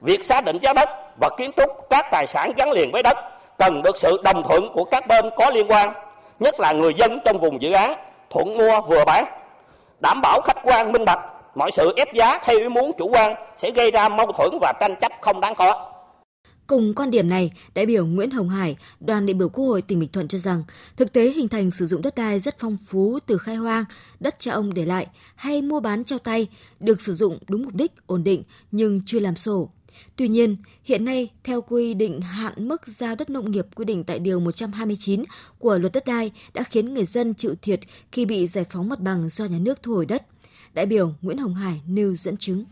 Việc 0.00 0.24
xác 0.24 0.44
định 0.44 0.58
giá 0.62 0.72
đất 0.72 0.88
và 1.20 1.30
kiến 1.38 1.50
trúc 1.56 1.70
các 1.90 2.06
tài 2.10 2.26
sản 2.26 2.52
gắn 2.56 2.72
liền 2.72 2.90
với 2.92 3.02
đất 3.02 3.16
cần 3.58 3.82
được 3.82 3.96
sự 3.96 4.20
đồng 4.24 4.42
thuận 4.42 4.72
của 4.72 4.84
các 4.84 5.06
bên 5.06 5.30
có 5.36 5.50
liên 5.50 5.70
quan, 5.70 5.92
nhất 6.38 6.60
là 6.60 6.72
người 6.72 6.94
dân 6.94 7.18
trong 7.24 7.38
vùng 7.38 7.62
dự 7.62 7.72
án, 7.72 7.94
thuận 8.30 8.58
mua 8.58 8.80
vừa 8.80 9.04
bán, 9.04 9.24
đảm 10.00 10.20
bảo 10.22 10.40
khách 10.40 10.58
quan 10.62 10.92
minh 10.92 11.04
bạch 11.04 11.20
mọi 11.54 11.70
sự 11.72 11.92
ép 11.96 12.14
giá 12.14 12.38
theo 12.44 12.58
ý 12.58 12.68
muốn 12.68 12.92
chủ 12.98 13.08
quan 13.08 13.34
sẽ 13.56 13.70
gây 13.70 13.90
ra 13.90 14.08
mâu 14.08 14.32
thuẫn 14.32 14.50
và 14.60 14.72
tranh 14.80 14.94
chấp 15.00 15.12
không 15.20 15.40
đáng 15.40 15.54
có. 15.56 15.86
Cùng 16.66 16.94
quan 16.94 17.10
điểm 17.10 17.28
này, 17.28 17.50
đại 17.74 17.86
biểu 17.86 18.06
Nguyễn 18.06 18.30
Hồng 18.30 18.48
Hải, 18.48 18.76
đoàn 19.00 19.26
đại 19.26 19.34
biểu 19.34 19.48
Quốc 19.48 19.64
hội 19.64 19.82
tỉnh 19.82 20.00
Bình 20.00 20.08
Thuận 20.12 20.28
cho 20.28 20.38
rằng, 20.38 20.62
thực 20.96 21.12
tế 21.12 21.30
hình 21.30 21.48
thành 21.48 21.70
sử 21.70 21.86
dụng 21.86 22.02
đất 22.02 22.14
đai 22.14 22.40
rất 22.40 22.56
phong 22.58 22.76
phú 22.86 23.18
từ 23.26 23.38
khai 23.38 23.56
hoang, 23.56 23.84
đất 24.20 24.36
cha 24.38 24.52
ông 24.52 24.74
để 24.74 24.84
lại 24.84 25.06
hay 25.34 25.62
mua 25.62 25.80
bán 25.80 26.04
trao 26.04 26.18
tay, 26.18 26.48
được 26.80 27.00
sử 27.00 27.14
dụng 27.14 27.38
đúng 27.48 27.62
mục 27.62 27.74
đích, 27.74 27.92
ổn 28.06 28.24
định 28.24 28.42
nhưng 28.70 29.00
chưa 29.06 29.18
làm 29.20 29.36
sổ. 29.36 29.70
Tuy 30.16 30.28
nhiên, 30.28 30.56
hiện 30.84 31.04
nay, 31.04 31.28
theo 31.44 31.60
quy 31.62 31.94
định 31.94 32.20
hạn 32.20 32.68
mức 32.68 32.82
giao 32.86 33.14
đất 33.14 33.30
nông 33.30 33.50
nghiệp 33.50 33.66
quy 33.74 33.84
định 33.84 34.04
tại 34.04 34.18
Điều 34.18 34.40
129 34.40 35.24
của 35.58 35.78
luật 35.78 35.92
đất 35.92 36.04
đai 36.06 36.32
đã 36.54 36.62
khiến 36.62 36.94
người 36.94 37.04
dân 37.04 37.34
chịu 37.34 37.54
thiệt 37.62 37.80
khi 38.12 38.24
bị 38.24 38.46
giải 38.46 38.64
phóng 38.70 38.88
mặt 38.88 39.00
bằng 39.00 39.28
do 39.28 39.44
nhà 39.44 39.58
nước 39.58 39.82
thu 39.82 39.94
hồi 39.94 40.06
đất– 40.06 40.22
Đại 40.74 40.86
biểu 40.86 41.12
Nguyễn 41.22 41.38
Hồng 41.38 41.54
Hải 41.54 41.80
nêu 41.86 42.14
dẫn 42.16 42.36
chứng. 42.36 42.64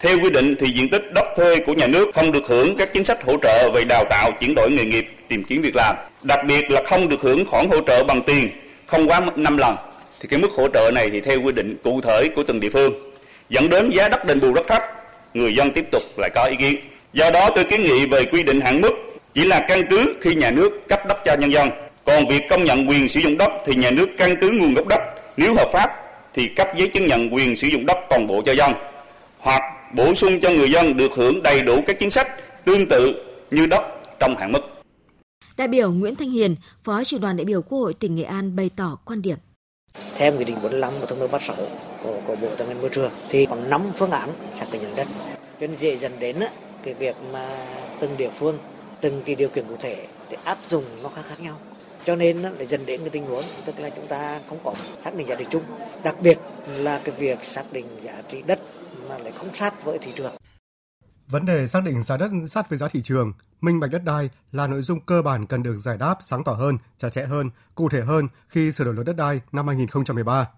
Theo 0.00 0.18
quy 0.22 0.30
định 0.30 0.54
thì 0.58 0.66
diện 0.76 0.90
tích 0.90 1.02
đất 1.14 1.24
thuê 1.36 1.56
của 1.66 1.74
nhà 1.74 1.86
nước 1.86 2.08
không 2.14 2.32
được 2.32 2.46
hưởng 2.46 2.76
các 2.76 2.92
chính 2.92 3.04
sách 3.04 3.24
hỗ 3.24 3.36
trợ 3.42 3.70
về 3.74 3.84
đào 3.88 4.04
tạo, 4.10 4.30
chuyển 4.40 4.54
đổi 4.54 4.70
nghề 4.70 4.84
nghiệp, 4.84 5.06
tìm 5.28 5.44
kiếm 5.44 5.62
việc 5.62 5.76
làm. 5.76 5.96
Đặc 6.22 6.40
biệt 6.48 6.70
là 6.70 6.82
không 6.86 7.08
được 7.08 7.20
hưởng 7.20 7.44
khoản 7.46 7.68
hỗ 7.68 7.80
trợ 7.86 8.04
bằng 8.04 8.22
tiền 8.22 8.48
không 8.86 9.08
quá 9.08 9.20
5 9.36 9.56
lần. 9.56 9.76
Thì 10.20 10.28
cái 10.28 10.40
mức 10.40 10.50
hỗ 10.50 10.68
trợ 10.68 10.90
này 10.94 11.10
thì 11.10 11.20
theo 11.20 11.42
quy 11.42 11.52
định 11.52 11.76
cụ 11.84 12.00
thể 12.00 12.28
của 12.34 12.42
từng 12.42 12.60
địa 12.60 12.70
phương 12.70 12.92
dẫn 13.48 13.68
đến 13.68 13.90
giá 13.90 14.08
đất 14.08 14.26
đền 14.26 14.40
bù 14.40 14.52
rất 14.52 14.66
thấp, 14.68 14.82
người 15.34 15.54
dân 15.54 15.70
tiếp 15.72 15.84
tục 15.92 16.02
lại 16.16 16.30
có 16.34 16.44
ý 16.44 16.56
kiến. 16.56 16.76
Do 17.12 17.30
đó 17.30 17.50
tôi 17.54 17.64
kiến 17.64 17.82
nghị 17.82 18.06
về 18.06 18.24
quy 18.24 18.42
định 18.42 18.60
hạn 18.60 18.80
mức 18.80 18.92
chỉ 19.34 19.44
là 19.44 19.64
căn 19.68 19.82
cứ 19.90 20.14
khi 20.20 20.34
nhà 20.34 20.50
nước 20.50 20.88
cấp 20.88 21.00
đất 21.08 21.18
cho 21.24 21.36
nhân 21.36 21.52
dân. 21.52 21.70
Còn 22.04 22.26
việc 22.26 22.42
công 22.50 22.64
nhận 22.64 22.88
quyền 22.88 23.08
sử 23.08 23.20
dụng 23.20 23.38
đất 23.38 23.50
thì 23.66 23.74
nhà 23.74 23.90
nước 23.90 24.08
căn 24.18 24.36
cứ 24.40 24.50
nguồn 24.50 24.74
gốc 24.74 24.86
đất 24.88 25.00
nếu 25.36 25.54
hợp 25.54 25.68
pháp 25.72 26.05
thì 26.36 26.48
cấp 26.48 26.68
giấy 26.78 26.88
chứng 26.88 27.06
nhận 27.06 27.34
quyền 27.34 27.56
sử 27.56 27.66
dụng 27.66 27.86
đất 27.86 27.96
toàn 28.10 28.26
bộ 28.26 28.42
cho 28.46 28.52
dân 28.52 28.72
hoặc 29.38 29.62
bổ 29.94 30.14
sung 30.14 30.40
cho 30.40 30.50
người 30.50 30.70
dân 30.70 30.96
được 30.96 31.12
hưởng 31.14 31.42
đầy 31.42 31.62
đủ 31.62 31.80
các 31.86 31.96
chính 32.00 32.10
sách 32.10 32.28
tương 32.64 32.88
tự 32.88 33.24
như 33.50 33.66
đất 33.66 33.82
trong 34.18 34.36
hạn 34.36 34.52
mức. 34.52 34.60
Đại 35.56 35.68
biểu 35.68 35.92
Nguyễn 35.92 36.16
Thanh 36.16 36.30
Hiền, 36.30 36.56
Phó 36.84 37.04
trưởng 37.04 37.20
đoàn 37.20 37.36
đại 37.36 37.44
biểu 37.44 37.62
Quốc 37.62 37.78
hội 37.78 37.94
tỉnh 37.94 38.16
Nghệ 38.16 38.22
An 38.22 38.56
bày 38.56 38.70
tỏ 38.76 38.98
quan 39.04 39.22
điểm. 39.22 39.36
Theo 40.16 40.32
Nghị 40.32 40.44
định 40.44 40.56
45 40.62 40.92
và 41.00 41.06
Thông 41.06 41.20
tư 41.20 41.28
36 41.28 41.56
của, 42.02 42.20
của 42.26 42.36
Bộ 42.36 42.48
Tài 42.58 42.66
nguyên 42.66 42.80
Môi 42.80 42.90
trường 42.90 43.10
thì 43.30 43.46
còn 43.46 43.70
5 43.70 43.80
phương 43.96 44.10
án 44.10 44.28
xác 44.54 44.66
định 44.72 44.82
đất. 44.96 45.08
Cho 45.60 45.66
nên 45.66 45.76
dễ 45.76 45.96
dần 45.96 46.12
đến 46.18 46.36
cái 46.82 46.94
việc 46.94 47.16
mà 47.32 47.58
từng 48.00 48.16
địa 48.16 48.30
phương, 48.34 48.58
từng 49.00 49.22
cái 49.26 49.34
điều 49.34 49.48
kiện 49.48 49.64
cụ 49.68 49.76
thể 49.80 50.06
để 50.30 50.36
áp 50.44 50.58
dụng 50.68 50.84
nó 51.02 51.08
khác 51.08 51.22
khác 51.28 51.40
nhau 51.40 51.58
cho 52.06 52.16
nên 52.16 52.42
là 52.42 52.64
dần 52.64 52.86
đến 52.86 53.00
cái 53.00 53.10
tình 53.10 53.26
huống 53.26 53.44
tức 53.64 53.78
là 53.78 53.90
chúng 53.90 54.06
ta 54.06 54.40
không 54.48 54.58
có 54.64 54.74
xác 55.04 55.16
định 55.16 55.26
giá 55.26 55.34
trị 55.34 55.44
chung 55.50 55.62
đặc 56.04 56.16
biệt 56.20 56.38
là 56.68 57.00
cái 57.04 57.14
việc 57.18 57.44
xác 57.44 57.72
định 57.72 57.86
giá 58.02 58.22
trị 58.28 58.42
đất 58.46 58.58
mà 59.08 59.18
lại 59.18 59.32
không 59.32 59.54
sát 59.54 59.84
với 59.84 59.98
thị 59.98 60.12
trường 60.16 60.34
Vấn 61.28 61.46
đề 61.46 61.66
xác 61.66 61.80
định 61.84 62.02
giá 62.02 62.16
đất 62.16 62.30
sát 62.48 62.68
với 62.68 62.78
giá 62.78 62.88
thị 62.88 63.00
trường, 63.02 63.32
minh 63.60 63.80
bạch 63.80 63.90
đất 63.90 64.04
đai 64.04 64.30
là 64.52 64.66
nội 64.66 64.82
dung 64.82 65.00
cơ 65.00 65.22
bản 65.22 65.46
cần 65.46 65.62
được 65.62 65.78
giải 65.78 65.98
đáp 65.98 66.16
sáng 66.20 66.44
tỏ 66.44 66.52
hơn, 66.52 66.78
chặt 66.98 67.08
chẽ 67.08 67.24
hơn, 67.24 67.50
cụ 67.74 67.88
thể 67.88 68.00
hơn 68.00 68.28
khi 68.48 68.72
sửa 68.72 68.84
đổi 68.84 68.94
luật 68.94 69.06
đất 69.06 69.16
đai 69.16 69.40
năm 69.52 69.66
2013. 69.66 70.48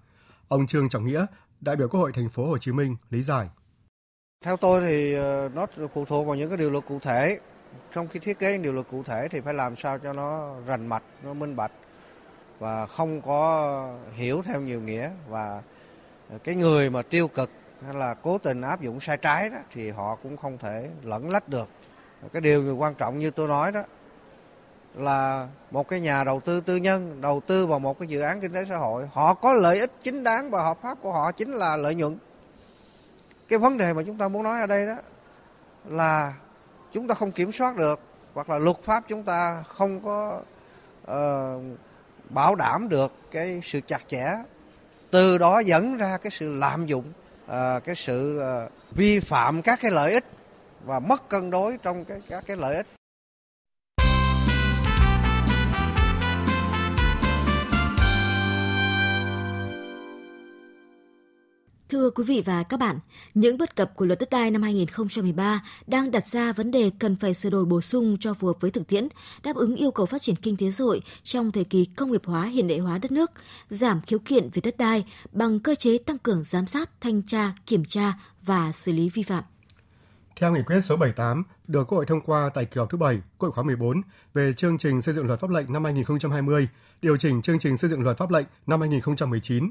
Ông 0.48 0.66
Trương 0.66 0.88
Trọng 0.88 1.04
Nghĩa, 1.04 1.26
đại 1.60 1.76
biểu 1.76 1.88
Quốc 1.88 2.00
hội 2.00 2.12
thành 2.12 2.28
phố 2.28 2.46
Hồ 2.46 2.58
Chí 2.58 2.72
Minh 2.72 2.96
lý 3.10 3.22
giải. 3.22 3.48
Theo 4.44 4.56
tôi 4.56 4.80
thì 4.80 5.14
ờ, 5.14 5.50
nó 5.54 5.66
phụ 5.94 6.04
thuộc 6.04 6.26
vào 6.26 6.36
những 6.36 6.48
cái 6.48 6.58
điều 6.58 6.70
luật 6.70 6.84
cụ 6.86 6.98
thể 7.02 7.38
trong 7.92 8.08
khi 8.08 8.20
thiết 8.20 8.38
kế 8.38 8.58
điều 8.58 8.72
luật 8.72 8.88
cụ 8.88 9.02
thể 9.02 9.28
thì 9.28 9.40
phải 9.40 9.54
làm 9.54 9.76
sao 9.76 9.98
cho 9.98 10.12
nó 10.12 10.54
rành 10.66 10.86
mạch, 10.86 11.02
nó 11.22 11.34
minh 11.34 11.56
bạch 11.56 11.72
và 12.58 12.86
không 12.86 13.20
có 13.20 13.94
hiểu 14.12 14.42
theo 14.42 14.60
nhiều 14.60 14.80
nghĩa 14.80 15.10
và 15.28 15.62
cái 16.44 16.54
người 16.54 16.90
mà 16.90 17.02
tiêu 17.02 17.28
cực 17.28 17.50
hay 17.84 17.94
là 17.94 18.14
cố 18.14 18.38
tình 18.38 18.62
áp 18.62 18.80
dụng 18.80 19.00
sai 19.00 19.16
trái 19.16 19.50
đó 19.50 19.58
thì 19.70 19.90
họ 19.90 20.16
cũng 20.22 20.36
không 20.36 20.58
thể 20.58 20.88
lẫn 21.02 21.30
lách 21.30 21.48
được. 21.48 21.68
Cái 22.32 22.40
điều 22.40 22.76
quan 22.76 22.94
trọng 22.94 23.18
như 23.18 23.30
tôi 23.30 23.48
nói 23.48 23.72
đó 23.72 23.82
là 24.94 25.48
một 25.70 25.88
cái 25.88 26.00
nhà 26.00 26.24
đầu 26.24 26.40
tư 26.40 26.60
tư 26.60 26.76
nhân 26.76 27.20
đầu 27.20 27.40
tư 27.46 27.66
vào 27.66 27.78
một 27.78 27.98
cái 27.98 28.08
dự 28.08 28.20
án 28.20 28.40
kinh 28.40 28.52
tế 28.52 28.64
xã 28.68 28.76
hội, 28.76 29.08
họ 29.12 29.34
có 29.34 29.52
lợi 29.52 29.80
ích 29.80 29.92
chính 30.02 30.24
đáng 30.24 30.50
và 30.50 30.62
hợp 30.62 30.78
pháp 30.82 30.98
của 31.02 31.12
họ 31.12 31.32
chính 31.32 31.52
là 31.52 31.76
lợi 31.76 31.94
nhuận. 31.94 32.18
Cái 33.48 33.58
vấn 33.58 33.78
đề 33.78 33.92
mà 33.92 34.02
chúng 34.06 34.18
ta 34.18 34.28
muốn 34.28 34.42
nói 34.42 34.60
ở 34.60 34.66
đây 34.66 34.86
đó 34.86 34.96
là 35.84 36.34
chúng 36.92 37.08
ta 37.08 37.14
không 37.14 37.32
kiểm 37.32 37.52
soát 37.52 37.76
được 37.76 38.00
hoặc 38.34 38.50
là 38.50 38.58
luật 38.58 38.76
pháp 38.82 39.04
chúng 39.08 39.22
ta 39.22 39.62
không 39.68 40.00
có 40.04 40.40
uh, 41.10 41.62
bảo 42.30 42.54
đảm 42.54 42.88
được 42.88 43.12
cái 43.30 43.60
sự 43.64 43.80
chặt 43.86 44.08
chẽ 44.08 44.38
từ 45.10 45.38
đó 45.38 45.58
dẫn 45.58 45.96
ra 45.96 46.16
cái 46.16 46.30
sự 46.30 46.52
lạm 46.52 46.86
dụng 46.86 47.12
uh, 47.46 47.84
cái 47.84 47.94
sự 47.94 48.40
uh, 48.40 48.72
vi 48.96 49.20
phạm 49.20 49.62
các 49.62 49.78
cái 49.82 49.90
lợi 49.90 50.12
ích 50.12 50.24
và 50.84 50.98
mất 51.00 51.28
cân 51.28 51.50
đối 51.50 51.76
trong 51.76 52.04
cái 52.04 52.20
các 52.28 52.44
cái 52.46 52.56
lợi 52.56 52.76
ích. 52.76 52.86
Thưa 61.88 62.10
quý 62.10 62.24
vị 62.26 62.42
và 62.44 62.62
các 62.62 62.76
bạn, 62.80 62.98
những 63.34 63.58
bất 63.58 63.76
cập 63.76 63.96
của 63.96 64.04
luật 64.04 64.18
đất 64.18 64.30
đai 64.30 64.50
năm 64.50 64.62
2013 64.62 65.64
đang 65.86 66.10
đặt 66.10 66.28
ra 66.28 66.52
vấn 66.52 66.70
đề 66.70 66.90
cần 66.98 67.16
phải 67.16 67.34
sửa 67.34 67.50
đổi 67.50 67.64
bổ 67.64 67.80
sung 67.80 68.16
cho 68.20 68.34
phù 68.34 68.46
hợp 68.46 68.60
với 68.60 68.70
thực 68.70 68.86
tiễn, 68.88 69.08
đáp 69.42 69.56
ứng 69.56 69.76
yêu 69.76 69.90
cầu 69.90 70.06
phát 70.06 70.22
triển 70.22 70.36
kinh 70.36 70.56
tế 70.56 70.70
xã 70.70 70.84
hội 70.84 71.02
trong 71.22 71.52
thời 71.52 71.64
kỳ 71.64 71.84
công 71.84 72.12
nghiệp 72.12 72.22
hóa 72.24 72.44
hiện 72.44 72.68
đại 72.68 72.78
hóa 72.78 72.98
đất 72.98 73.12
nước, 73.12 73.30
giảm 73.68 74.00
khiếu 74.00 74.18
kiện 74.18 74.48
về 74.52 74.60
đất 74.60 74.78
đai 74.78 75.04
bằng 75.32 75.60
cơ 75.60 75.74
chế 75.74 75.98
tăng 75.98 76.18
cường 76.18 76.44
giám 76.44 76.66
sát, 76.66 76.90
thanh 77.00 77.22
tra, 77.22 77.52
kiểm 77.66 77.84
tra 77.84 78.12
và 78.42 78.72
xử 78.72 78.92
lý 78.92 79.08
vi 79.08 79.22
phạm. 79.22 79.44
Theo 80.36 80.52
nghị 80.52 80.62
quyết 80.62 80.80
số 80.80 80.96
78 80.96 81.42
được 81.66 81.84
Quốc 81.84 81.96
hội 81.96 82.06
thông 82.06 82.20
qua 82.20 82.50
tại 82.54 82.64
kỳ 82.64 82.78
họp 82.78 82.90
thứ 82.90 82.98
7, 82.98 83.20
Quốc 83.38 83.48
hội 83.48 83.52
khóa 83.52 83.64
14 83.64 84.02
về 84.34 84.52
chương 84.52 84.78
trình 84.78 85.02
xây 85.02 85.14
dựng 85.14 85.26
luật 85.26 85.40
pháp 85.40 85.50
lệnh 85.50 85.72
năm 85.72 85.84
2020, 85.84 86.68
điều 87.02 87.16
chỉnh 87.16 87.42
chương 87.42 87.58
trình 87.58 87.76
xây 87.76 87.90
dựng 87.90 88.02
luật 88.02 88.18
pháp 88.18 88.30
lệnh 88.30 88.46
năm 88.66 88.80
2019, 88.80 89.70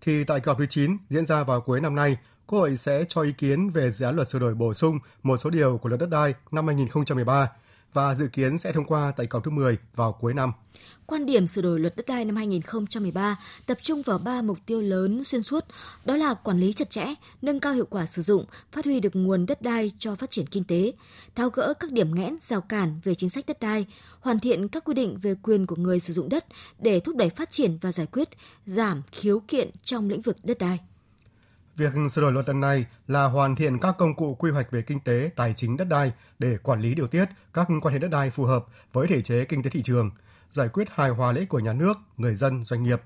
thì 0.00 0.24
tại 0.24 0.40
kỳ 0.40 0.48
họp 0.48 0.58
thứ 0.58 0.66
9 0.66 0.96
diễn 1.10 1.26
ra 1.26 1.44
vào 1.44 1.60
cuối 1.60 1.80
năm 1.80 1.94
nay, 1.94 2.16
Quốc 2.46 2.58
hội 2.58 2.76
sẽ 2.76 3.04
cho 3.08 3.22
ý 3.22 3.32
kiến 3.32 3.70
về 3.70 3.90
dự 3.90 4.06
án 4.06 4.16
luật 4.16 4.28
sửa 4.28 4.38
đổi 4.38 4.54
bổ 4.54 4.74
sung 4.74 4.98
một 5.22 5.36
số 5.36 5.50
điều 5.50 5.78
của 5.78 5.88
luật 5.88 6.00
đất 6.00 6.10
đai 6.10 6.34
năm 6.50 6.66
2013 6.66 7.48
và 7.96 8.14
dự 8.14 8.28
kiến 8.28 8.58
sẽ 8.58 8.72
thông 8.72 8.84
qua 8.84 9.12
tại 9.16 9.26
kỳ 9.26 9.30
họp 9.34 9.44
thứ 9.44 9.50
10 9.50 9.78
vào 9.94 10.12
cuối 10.12 10.34
năm. 10.34 10.52
Quan 11.06 11.26
điểm 11.26 11.46
sửa 11.46 11.62
đổi 11.62 11.80
luật 11.80 11.96
đất 11.96 12.06
đai 12.06 12.24
năm 12.24 12.36
2013 12.36 13.36
tập 13.66 13.78
trung 13.82 14.02
vào 14.02 14.18
ba 14.18 14.42
mục 14.42 14.58
tiêu 14.66 14.80
lớn 14.80 15.24
xuyên 15.24 15.42
suốt, 15.42 15.64
đó 16.04 16.16
là 16.16 16.34
quản 16.34 16.60
lý 16.60 16.72
chặt 16.72 16.90
chẽ, 16.90 17.06
nâng 17.42 17.60
cao 17.60 17.72
hiệu 17.72 17.86
quả 17.90 18.06
sử 18.06 18.22
dụng, 18.22 18.44
phát 18.72 18.84
huy 18.84 19.00
được 19.00 19.16
nguồn 19.16 19.46
đất 19.46 19.62
đai 19.62 19.92
cho 19.98 20.14
phát 20.14 20.30
triển 20.30 20.46
kinh 20.46 20.64
tế, 20.64 20.92
tháo 21.34 21.50
gỡ 21.50 21.74
các 21.80 21.92
điểm 21.92 22.14
nghẽn, 22.14 22.36
rào 22.40 22.60
cản 22.60 23.00
về 23.04 23.14
chính 23.14 23.30
sách 23.30 23.44
đất 23.46 23.60
đai, 23.60 23.86
hoàn 24.20 24.40
thiện 24.40 24.68
các 24.68 24.84
quy 24.84 24.94
định 24.94 25.18
về 25.22 25.34
quyền 25.42 25.66
của 25.66 25.76
người 25.76 26.00
sử 26.00 26.12
dụng 26.12 26.28
đất 26.28 26.46
để 26.78 27.00
thúc 27.00 27.16
đẩy 27.16 27.30
phát 27.30 27.50
triển 27.50 27.78
và 27.80 27.92
giải 27.92 28.06
quyết, 28.06 28.28
giảm 28.66 29.02
khiếu 29.12 29.40
kiện 29.48 29.70
trong 29.84 30.08
lĩnh 30.08 30.22
vực 30.22 30.36
đất 30.42 30.58
đai. 30.58 30.78
Việc 31.76 31.92
sửa 32.12 32.22
đổi 32.22 32.32
luật 32.32 32.48
lần 32.48 32.60
này 32.60 32.86
là 33.08 33.24
hoàn 33.24 33.56
thiện 33.56 33.78
các 33.78 33.94
công 33.98 34.14
cụ 34.14 34.34
quy 34.34 34.50
hoạch 34.50 34.70
về 34.70 34.82
kinh 34.82 35.00
tế, 35.00 35.30
tài 35.36 35.54
chính 35.54 35.76
đất 35.76 35.84
đai 35.84 36.12
để 36.38 36.56
quản 36.62 36.80
lý 36.80 36.94
điều 36.94 37.06
tiết 37.06 37.24
các 37.54 37.68
quan 37.82 37.92
hệ 37.94 37.98
đất 37.98 38.08
đai 38.10 38.30
phù 38.30 38.44
hợp 38.44 38.66
với 38.92 39.06
thể 39.08 39.22
chế 39.22 39.44
kinh 39.44 39.62
tế 39.62 39.70
thị 39.70 39.82
trường, 39.82 40.10
giải 40.50 40.68
quyết 40.68 40.88
hài 40.90 41.10
hòa 41.10 41.32
lợi 41.32 41.40
ích 41.40 41.48
của 41.48 41.58
nhà 41.58 41.72
nước, 41.72 41.94
người 42.16 42.34
dân, 42.34 42.64
doanh 42.64 42.82
nghiệp. 42.82 43.02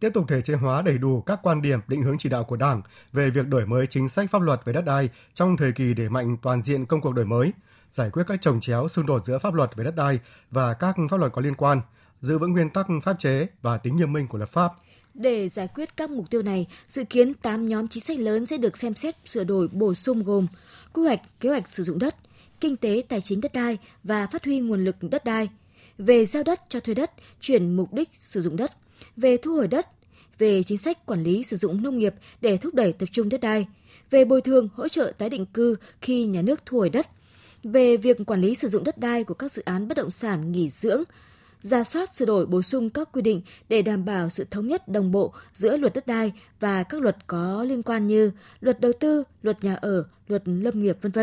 Tiếp 0.00 0.10
tục 0.14 0.24
thể 0.28 0.42
chế 0.42 0.54
hóa 0.54 0.82
đầy 0.82 0.98
đủ 0.98 1.20
các 1.20 1.40
quan 1.42 1.62
điểm 1.62 1.80
định 1.88 2.02
hướng 2.02 2.18
chỉ 2.18 2.28
đạo 2.28 2.44
của 2.44 2.56
Đảng 2.56 2.82
về 3.12 3.30
việc 3.30 3.48
đổi 3.48 3.66
mới 3.66 3.86
chính 3.86 4.08
sách 4.08 4.30
pháp 4.30 4.42
luật 4.42 4.60
về 4.64 4.72
đất 4.72 4.84
đai 4.84 5.08
trong 5.34 5.56
thời 5.56 5.72
kỳ 5.72 5.94
để 5.94 6.08
mạnh 6.08 6.36
toàn 6.42 6.62
diện 6.62 6.86
công 6.86 7.00
cuộc 7.00 7.12
đổi 7.12 7.26
mới, 7.26 7.52
giải 7.90 8.10
quyết 8.10 8.22
các 8.26 8.40
trồng 8.40 8.60
chéo 8.60 8.88
xung 8.88 9.06
đột 9.06 9.24
giữa 9.24 9.38
pháp 9.38 9.54
luật 9.54 9.76
về 9.76 9.84
đất 9.84 9.96
đai 9.96 10.18
và 10.50 10.74
các 10.74 10.96
pháp 11.10 11.16
luật 11.16 11.32
có 11.32 11.42
liên 11.42 11.54
quan, 11.54 11.80
giữ 12.20 12.38
vững 12.38 12.52
nguyên 12.52 12.70
tắc 12.70 12.86
pháp 13.02 13.18
chế 13.18 13.46
và 13.62 13.78
tính 13.78 13.96
nghiêm 13.96 14.12
minh 14.12 14.28
của 14.28 14.38
luật 14.38 14.50
pháp– 14.50 14.72
để 15.14 15.48
giải 15.48 15.68
quyết 15.74 15.96
các 15.96 16.10
mục 16.10 16.30
tiêu 16.30 16.42
này, 16.42 16.66
dự 16.88 17.04
kiến 17.04 17.34
8 17.34 17.68
nhóm 17.68 17.88
chính 17.88 18.02
sách 18.02 18.18
lớn 18.18 18.46
sẽ 18.46 18.56
được 18.56 18.76
xem 18.76 18.94
xét 18.94 19.14
sửa 19.26 19.44
đổi 19.44 19.68
bổ 19.72 19.94
sung 19.94 20.24
gồm 20.24 20.46
quy 20.92 21.02
hoạch, 21.02 21.20
kế 21.40 21.48
hoạch 21.48 21.68
sử 21.68 21.82
dụng 21.82 21.98
đất, 21.98 22.16
kinh 22.60 22.76
tế 22.76 23.02
tài 23.08 23.20
chính 23.20 23.40
đất 23.40 23.52
đai 23.52 23.78
và 24.04 24.26
phát 24.26 24.44
huy 24.44 24.60
nguồn 24.60 24.84
lực 24.84 24.96
đất 25.00 25.24
đai, 25.24 25.48
về 25.98 26.26
giao 26.26 26.42
đất 26.42 26.60
cho 26.68 26.80
thuê 26.80 26.94
đất, 26.94 27.10
chuyển 27.40 27.76
mục 27.76 27.92
đích 27.92 28.08
sử 28.14 28.42
dụng 28.42 28.56
đất, 28.56 28.72
về 29.16 29.36
thu 29.36 29.54
hồi 29.54 29.68
đất, 29.68 29.86
về 30.38 30.62
chính 30.62 30.78
sách 30.78 31.06
quản 31.06 31.22
lý 31.22 31.42
sử 31.42 31.56
dụng 31.56 31.82
nông 31.82 31.98
nghiệp 31.98 32.14
để 32.40 32.56
thúc 32.56 32.74
đẩy 32.74 32.92
tập 32.92 33.08
trung 33.12 33.28
đất 33.28 33.40
đai, 33.40 33.66
về 34.10 34.24
bồi 34.24 34.40
thường 34.40 34.68
hỗ 34.74 34.88
trợ 34.88 35.12
tái 35.18 35.30
định 35.30 35.46
cư 35.46 35.76
khi 36.00 36.24
nhà 36.24 36.42
nước 36.42 36.60
thu 36.66 36.78
hồi 36.78 36.90
đất, 36.90 37.06
về 37.64 37.96
việc 37.96 38.16
quản 38.26 38.40
lý 38.40 38.54
sử 38.54 38.68
dụng 38.68 38.84
đất 38.84 38.98
đai 38.98 39.24
của 39.24 39.34
các 39.34 39.52
dự 39.52 39.62
án 39.64 39.88
bất 39.88 39.96
động 39.96 40.10
sản 40.10 40.52
nghỉ 40.52 40.70
dưỡng, 40.70 41.02
ra 41.62 41.84
soát 41.84 42.14
sửa 42.14 42.26
đổi 42.26 42.46
bổ 42.46 42.62
sung 42.62 42.90
các 42.90 43.08
quy 43.12 43.22
định 43.22 43.42
để 43.68 43.82
đảm 43.82 44.04
bảo 44.04 44.28
sự 44.28 44.46
thống 44.50 44.68
nhất 44.68 44.88
đồng 44.88 45.12
bộ 45.12 45.34
giữa 45.52 45.76
luật 45.76 45.94
đất 45.94 46.06
đai 46.06 46.32
và 46.60 46.82
các 46.82 47.00
luật 47.00 47.16
có 47.26 47.64
liên 47.64 47.82
quan 47.82 48.06
như 48.06 48.32
luật 48.60 48.80
đầu 48.80 48.92
tư, 49.00 49.24
luật 49.42 49.64
nhà 49.64 49.74
ở, 49.74 50.04
luật 50.28 50.42
lâm 50.46 50.82
nghiệp 50.82 50.96
v.v. 51.02 51.18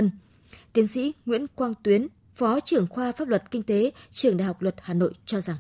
Tiến 0.73 0.87
sĩ 0.87 1.13
Nguyễn 1.25 1.47
Quang 1.47 1.73
Tuyến, 1.83 2.07
Phó 2.35 2.59
trưởng 2.59 2.87
khoa 2.87 3.11
pháp 3.11 3.27
luật 3.27 3.51
kinh 3.51 3.63
tế, 3.63 3.91
Trường 4.11 4.37
Đại 4.37 4.47
học 4.47 4.61
Luật 4.61 4.75
Hà 4.81 4.93
Nội 4.93 5.13
cho 5.25 5.41
rằng 5.41 5.57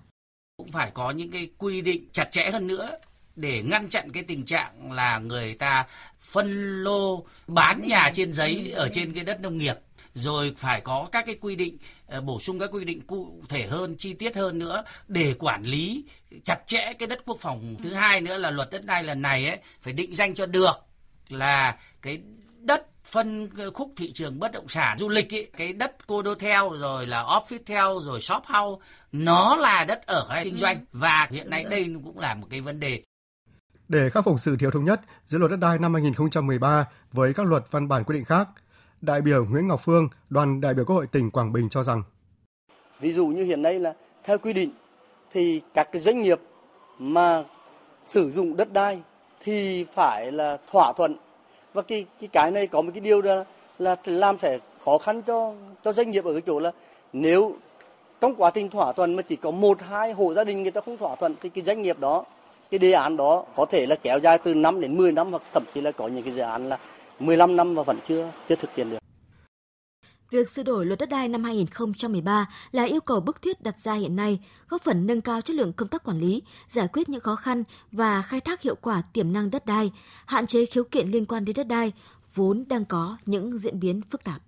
cũng 0.57 0.71
phải 0.71 0.91
có 0.93 1.11
những 1.11 1.31
cái 1.31 1.49
quy 1.57 1.81
định 1.81 2.07
chặt 2.11 2.31
chẽ 2.31 2.49
hơn 2.51 2.67
nữa 2.67 2.89
để 3.35 3.63
ngăn 3.63 3.89
chặn 3.89 4.11
cái 4.11 4.23
tình 4.23 4.45
trạng 4.45 4.91
là 4.91 5.19
người 5.19 5.53
ta 5.53 5.85
phân 6.19 6.83
lô 6.83 7.25
bán 7.47 7.81
nhà 7.87 8.11
trên 8.13 8.33
giấy 8.33 8.71
ở 8.75 8.89
trên 8.91 9.13
cái 9.13 9.23
đất 9.23 9.41
nông 9.41 9.57
nghiệp 9.57 9.75
rồi 10.17 10.53
phải 10.57 10.81
có 10.81 11.09
các 11.11 11.25
cái 11.25 11.35
quy 11.41 11.55
định 11.55 11.77
ờ, 12.07 12.21
bổ 12.21 12.39
sung 12.39 12.59
các 12.59 12.69
quy 12.73 12.85
định 12.85 13.01
cụ 13.01 13.43
thể 13.49 13.67
hơn 13.67 13.95
chi 13.97 14.13
tiết 14.13 14.35
hơn 14.35 14.59
nữa 14.59 14.83
để 15.07 15.35
quản 15.39 15.63
lý 15.63 16.05
chặt 16.43 16.59
chẽ 16.65 16.93
cái 16.99 17.07
đất 17.07 17.19
quốc 17.25 17.37
phòng 17.39 17.75
thứ 17.83 17.93
hai 17.93 18.21
nữa 18.21 18.37
là 18.37 18.51
luật 18.51 18.69
đất 18.71 18.85
đai 18.85 19.03
lần 19.03 19.21
này 19.21 19.47
ấy 19.47 19.57
phải 19.81 19.93
định 19.93 20.15
danh 20.15 20.35
cho 20.35 20.45
được 20.45 20.73
là 21.29 21.77
cái 22.01 22.21
đất 22.61 22.87
phân 23.05 23.49
khúc 23.73 23.93
thị 23.97 24.11
trường 24.13 24.39
bất 24.39 24.51
động 24.51 24.67
sản 24.67 24.97
du 24.97 25.09
lịch 25.09 25.33
ấy, 25.33 25.51
cái 25.57 25.73
đất 25.73 26.07
cô 26.07 26.21
đô 26.21 26.35
theo 26.35 26.69
rồi 26.69 27.07
là 27.07 27.23
office 27.23 27.59
theo 27.65 27.99
rồi 28.03 28.21
shop 28.21 28.43
house 28.45 28.85
nó 29.11 29.55
là 29.55 29.85
đất 29.87 30.05
ở 30.05 30.27
hay 30.29 30.43
kinh 30.43 30.57
doanh. 30.57 30.77
Và 30.91 31.27
hiện 31.31 31.49
nay 31.49 31.65
đây 31.69 31.95
cũng 32.05 32.19
là 32.19 32.35
một 32.35 32.47
cái 32.49 32.61
vấn 32.61 32.79
đề. 32.79 33.01
Để 33.87 34.09
khắc 34.09 34.25
phục 34.25 34.39
sự 34.39 34.55
thiếu 34.59 34.71
thống 34.71 34.85
nhất 34.85 35.01
giữa 35.25 35.37
luật 35.37 35.51
đất 35.51 35.57
đai 35.57 35.79
năm 35.79 35.93
2013 35.93 36.85
với 37.11 37.33
các 37.33 37.45
luật 37.45 37.63
văn 37.71 37.87
bản 37.87 38.03
quy 38.03 38.15
định 38.15 38.25
khác, 38.25 38.47
đại 39.01 39.21
biểu 39.21 39.45
Nguyễn 39.45 39.67
Ngọc 39.67 39.79
Phương, 39.83 40.09
đoàn 40.29 40.61
đại 40.61 40.73
biểu 40.73 40.85
Quốc 40.85 40.95
hội 40.95 41.07
tỉnh 41.07 41.31
Quảng 41.31 41.53
Bình 41.53 41.69
cho 41.69 41.83
rằng. 41.83 42.03
Ví 42.99 43.13
dụ 43.13 43.27
như 43.27 43.43
hiện 43.43 43.61
nay 43.61 43.79
là 43.79 43.93
theo 44.23 44.37
quy 44.37 44.53
định 44.53 44.71
thì 45.31 45.61
các 45.73 45.91
cái 45.91 46.01
doanh 46.01 46.21
nghiệp 46.21 46.39
mà 46.99 47.43
sử 48.07 48.31
dụng 48.31 48.57
đất 48.57 48.73
đai 48.73 49.01
thì 49.43 49.85
phải 49.93 50.31
là 50.31 50.57
thỏa 50.71 50.93
thuận. 50.97 51.15
Và 51.73 51.81
cái 51.81 52.05
cái 52.21 52.29
cái 52.33 52.51
này 52.51 52.67
có 52.67 52.81
một 52.81 52.91
cái 52.93 53.01
điều 53.01 53.21
là 53.21 53.43
là 53.79 53.95
làm 54.05 54.37
sẽ 54.41 54.59
khó 54.85 54.97
khăn 54.97 55.21
cho 55.21 55.53
cho 55.83 55.93
doanh 55.93 56.11
nghiệp 56.11 56.25
ở 56.25 56.31
cái 56.33 56.41
chỗ 56.45 56.59
là 56.59 56.71
nếu 57.13 57.55
trong 58.21 58.35
quá 58.35 58.51
trình 58.53 58.69
thỏa 58.69 58.93
thuận 58.93 59.15
mà 59.15 59.21
chỉ 59.21 59.35
có 59.35 59.51
một 59.51 59.81
hai 59.81 60.13
hộ 60.13 60.33
gia 60.33 60.43
đình 60.43 60.63
người 60.63 60.71
ta 60.71 60.81
không 60.81 60.97
thỏa 60.97 61.15
thuận 61.15 61.35
thì 61.41 61.49
cái 61.49 61.63
doanh 61.63 61.81
nghiệp 61.81 61.99
đó 61.99 62.23
cái 62.71 62.79
đề 62.79 62.91
án 62.91 63.17
đó 63.17 63.43
có 63.55 63.65
thể 63.65 63.85
là 63.85 63.95
kéo 63.95 64.19
dài 64.19 64.37
từ 64.37 64.53
5 64.53 64.81
đến 64.81 64.97
10 64.97 65.11
năm 65.11 65.31
hoặc 65.31 65.41
thậm 65.53 65.63
chí 65.73 65.81
là 65.81 65.91
có 65.91 66.07
những 66.07 66.23
cái 66.23 66.33
dự 66.33 66.41
án 66.41 66.69
là 66.69 66.77
15 67.19 67.55
năm 67.55 67.75
và 67.75 67.83
vẫn 67.83 67.97
chưa 68.07 68.31
chưa 68.49 68.55
thực 68.55 68.75
hiện 68.75 68.89
được. 68.89 68.97
Việc 70.31 70.49
sửa 70.49 70.63
đổi 70.63 70.85
luật 70.85 70.99
đất 70.99 71.09
đai 71.09 71.27
năm 71.27 71.43
2013 71.43 72.49
là 72.71 72.83
yêu 72.83 73.01
cầu 73.01 73.19
bức 73.19 73.41
thiết 73.41 73.61
đặt 73.61 73.79
ra 73.79 73.93
hiện 73.93 74.15
nay, 74.15 74.39
góp 74.69 74.81
phần 74.81 75.07
nâng 75.07 75.21
cao 75.21 75.41
chất 75.41 75.55
lượng 75.55 75.73
công 75.73 75.87
tác 75.87 76.03
quản 76.03 76.19
lý, 76.19 76.41
giải 76.69 76.87
quyết 76.93 77.09
những 77.09 77.21
khó 77.21 77.35
khăn 77.35 77.63
và 77.91 78.21
khai 78.21 78.39
thác 78.39 78.61
hiệu 78.61 78.75
quả 78.75 79.01
tiềm 79.13 79.33
năng 79.33 79.51
đất 79.51 79.65
đai, 79.65 79.91
hạn 80.25 80.47
chế 80.47 80.65
khiếu 80.65 80.83
kiện 80.83 81.07
liên 81.07 81.25
quan 81.25 81.45
đến 81.45 81.55
đất 81.55 81.67
đai 81.67 81.93
vốn 82.33 82.65
đang 82.69 82.85
có 82.85 83.17
những 83.25 83.59
diễn 83.59 83.79
biến 83.79 84.01
phức 84.01 84.23
tạp. 84.23 84.41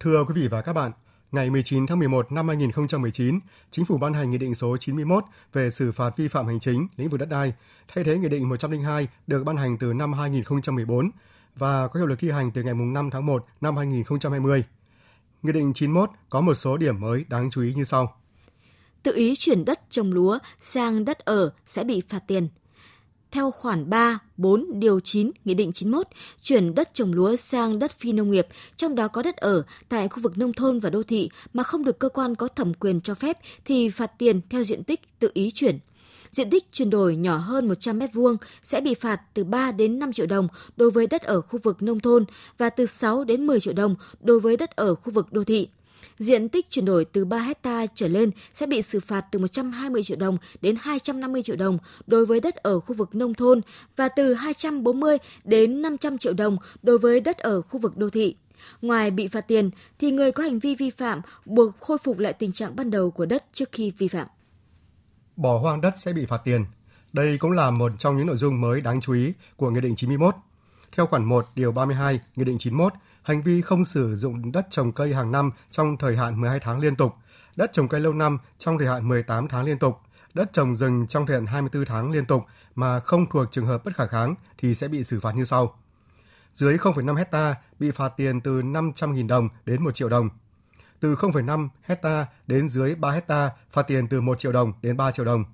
Thưa 0.00 0.24
quý 0.28 0.34
vị 0.34 0.48
và 0.48 0.62
các 0.62 0.72
bạn, 0.72 0.92
ngày 1.32 1.50
19 1.50 1.86
tháng 1.86 1.98
11 1.98 2.32
năm 2.32 2.48
2019, 2.48 3.40
Chính 3.70 3.84
phủ 3.84 3.98
ban 3.98 4.14
hành 4.14 4.30
Nghị 4.30 4.38
định 4.38 4.54
số 4.54 4.76
91 4.76 5.24
về 5.52 5.70
xử 5.70 5.92
phạt 5.92 6.16
vi 6.16 6.28
phạm 6.28 6.46
hành 6.46 6.60
chính 6.60 6.88
lĩnh 6.96 7.08
vực 7.08 7.20
đất 7.20 7.28
đai, 7.28 7.52
thay 7.88 8.04
thế 8.04 8.18
Nghị 8.18 8.28
định 8.28 8.48
102 8.48 9.08
được 9.26 9.44
ban 9.44 9.56
hành 9.56 9.78
từ 9.78 9.92
năm 9.92 10.12
2014 10.12 11.10
và 11.56 11.88
có 11.88 12.00
hiệu 12.00 12.06
lực 12.06 12.18
thi 12.18 12.30
hành 12.30 12.50
từ 12.50 12.62
ngày 12.62 12.74
5 12.74 13.10
tháng 13.10 13.26
1 13.26 13.46
năm 13.60 13.76
2020. 13.76 14.64
Nghị 15.42 15.52
định 15.52 15.72
91 15.74 16.10
có 16.30 16.40
một 16.40 16.54
số 16.54 16.76
điểm 16.76 17.00
mới 17.00 17.24
đáng 17.28 17.50
chú 17.50 17.62
ý 17.62 17.74
như 17.74 17.84
sau. 17.84 18.16
Tự 19.02 19.14
ý 19.14 19.34
chuyển 19.36 19.64
đất 19.64 19.80
trồng 19.90 20.12
lúa 20.12 20.38
sang 20.60 21.04
đất 21.04 21.18
ở 21.18 21.50
sẽ 21.66 21.84
bị 21.84 22.02
phạt 22.08 22.22
tiền– 22.26 22.48
theo 23.30 23.50
khoản 23.50 23.90
3, 23.90 24.18
4, 24.36 24.66
điều 24.80 25.00
9, 25.00 25.30
Nghị 25.44 25.54
định 25.54 25.72
91, 25.72 26.06
chuyển 26.42 26.74
đất 26.74 26.94
trồng 26.94 27.12
lúa 27.12 27.36
sang 27.36 27.78
đất 27.78 27.92
phi 27.98 28.12
nông 28.12 28.30
nghiệp, 28.30 28.46
trong 28.76 28.94
đó 28.94 29.08
có 29.08 29.22
đất 29.22 29.36
ở 29.36 29.62
tại 29.88 30.08
khu 30.08 30.22
vực 30.22 30.38
nông 30.38 30.52
thôn 30.52 30.78
và 30.78 30.90
đô 30.90 31.02
thị 31.02 31.30
mà 31.52 31.62
không 31.62 31.84
được 31.84 31.98
cơ 31.98 32.08
quan 32.08 32.34
có 32.34 32.48
thẩm 32.48 32.74
quyền 32.74 33.00
cho 33.00 33.14
phép 33.14 33.38
thì 33.64 33.88
phạt 33.88 34.18
tiền 34.18 34.40
theo 34.50 34.64
diện 34.64 34.84
tích 34.84 35.00
tự 35.18 35.30
ý 35.34 35.50
chuyển. 35.50 35.78
Diện 36.30 36.50
tích 36.50 36.72
chuyển 36.72 36.90
đổi 36.90 37.16
nhỏ 37.16 37.36
hơn 37.36 37.68
100 37.68 37.98
m2 37.98 38.36
sẽ 38.62 38.80
bị 38.80 38.94
phạt 38.94 39.20
từ 39.34 39.44
3 39.44 39.72
đến 39.72 39.98
5 39.98 40.12
triệu 40.12 40.26
đồng 40.26 40.48
đối 40.76 40.90
với 40.90 41.06
đất 41.06 41.22
ở 41.22 41.40
khu 41.40 41.60
vực 41.62 41.82
nông 41.82 42.00
thôn 42.00 42.24
và 42.58 42.70
từ 42.70 42.86
6 42.86 43.24
đến 43.24 43.46
10 43.46 43.60
triệu 43.60 43.74
đồng 43.74 43.94
đối 44.20 44.40
với 44.40 44.56
đất 44.56 44.76
ở 44.76 44.94
khu 44.94 45.12
vực 45.12 45.32
đô 45.32 45.44
thị. 45.44 45.68
Diện 46.18 46.48
tích 46.48 46.70
chuyển 46.70 46.84
đổi 46.84 47.04
từ 47.04 47.24
3 47.24 47.38
hecta 47.38 47.86
trở 47.94 48.08
lên 48.08 48.30
sẽ 48.54 48.66
bị 48.66 48.82
xử 48.82 49.00
phạt 49.00 49.24
từ 49.30 49.38
120 49.38 50.02
triệu 50.02 50.16
đồng 50.16 50.38
đến 50.60 50.76
250 50.80 51.42
triệu 51.42 51.56
đồng 51.56 51.78
đối 52.06 52.26
với 52.26 52.40
đất 52.40 52.56
ở 52.56 52.80
khu 52.80 52.94
vực 52.94 53.14
nông 53.14 53.34
thôn 53.34 53.60
và 53.96 54.08
từ 54.08 54.34
240 54.34 55.18
đến 55.44 55.82
500 55.82 56.18
triệu 56.18 56.32
đồng 56.32 56.56
đối 56.82 56.98
với 56.98 57.20
đất 57.20 57.38
ở 57.38 57.62
khu 57.62 57.78
vực 57.78 57.96
đô 57.96 58.10
thị. 58.10 58.36
Ngoài 58.82 59.10
bị 59.10 59.28
phạt 59.28 59.40
tiền, 59.40 59.70
thì 59.98 60.10
người 60.10 60.32
có 60.32 60.42
hành 60.42 60.58
vi 60.58 60.74
vi 60.74 60.90
phạm 60.90 61.20
buộc 61.44 61.80
khôi 61.80 61.98
phục 61.98 62.18
lại 62.18 62.32
tình 62.32 62.52
trạng 62.52 62.76
ban 62.76 62.90
đầu 62.90 63.10
của 63.10 63.26
đất 63.26 63.44
trước 63.52 63.68
khi 63.72 63.92
vi 63.98 64.08
phạm. 64.08 64.26
Bỏ 65.36 65.58
hoang 65.58 65.80
đất 65.80 65.94
sẽ 65.96 66.12
bị 66.12 66.26
phạt 66.26 66.40
tiền. 66.44 66.64
Đây 67.12 67.38
cũng 67.38 67.50
là 67.50 67.70
một 67.70 67.92
trong 67.98 68.16
những 68.16 68.26
nội 68.26 68.36
dung 68.36 68.60
mới 68.60 68.80
đáng 68.80 69.00
chú 69.00 69.12
ý 69.12 69.32
của 69.56 69.70
Nghị 69.70 69.80
định 69.80 69.96
91. 69.96 70.34
Theo 70.96 71.06
khoản 71.06 71.24
1 71.24 71.44
điều 71.54 71.72
32 71.72 72.20
Nghị 72.36 72.44
định 72.44 72.58
91, 72.58 72.92
hành 73.22 73.42
vi 73.42 73.62
không 73.62 73.84
sử 73.84 74.16
dụng 74.16 74.52
đất 74.52 74.66
trồng 74.70 74.92
cây 74.92 75.14
hàng 75.14 75.32
năm 75.32 75.50
trong 75.70 75.96
thời 75.96 76.16
hạn 76.16 76.40
12 76.40 76.60
tháng 76.60 76.80
liên 76.80 76.96
tục, 76.96 77.14
đất 77.56 77.72
trồng 77.72 77.88
cây 77.88 78.00
lâu 78.00 78.12
năm 78.12 78.38
trong 78.58 78.78
thời 78.78 78.86
hạn 78.86 79.08
18 79.08 79.48
tháng 79.48 79.64
liên 79.64 79.78
tục, 79.78 79.98
đất 80.34 80.52
trồng 80.52 80.74
rừng 80.74 81.06
trong 81.06 81.26
thời 81.26 81.36
hạn 81.36 81.46
24 81.46 81.84
tháng 81.84 82.10
liên 82.10 82.24
tục 82.24 82.42
mà 82.74 83.00
không 83.00 83.26
thuộc 83.26 83.48
trường 83.50 83.66
hợp 83.66 83.84
bất 83.84 83.96
khả 83.96 84.06
kháng 84.06 84.34
thì 84.58 84.74
sẽ 84.74 84.88
bị 84.88 85.04
xử 85.04 85.20
phạt 85.20 85.32
như 85.32 85.44
sau. 85.44 85.74
Dưới 86.54 86.76
0,5 86.76 87.14
hecta 87.14 87.54
bị 87.78 87.90
phạt 87.90 88.08
tiền 88.16 88.40
từ 88.40 88.62
500.000 88.62 89.26
đồng 89.28 89.48
đến 89.66 89.84
1 89.84 89.94
triệu 89.94 90.08
đồng. 90.08 90.28
Từ 91.00 91.14
0,5 91.14 91.68
hecta 91.82 92.26
đến 92.46 92.68
dưới 92.68 92.94
3 92.94 93.10
hecta 93.10 93.50
phạt 93.70 93.82
tiền 93.82 94.08
từ 94.08 94.20
1 94.20 94.38
triệu 94.38 94.52
đồng 94.52 94.72
đến 94.82 94.96
3 94.96 95.10
triệu 95.10 95.24
đồng. 95.24 95.44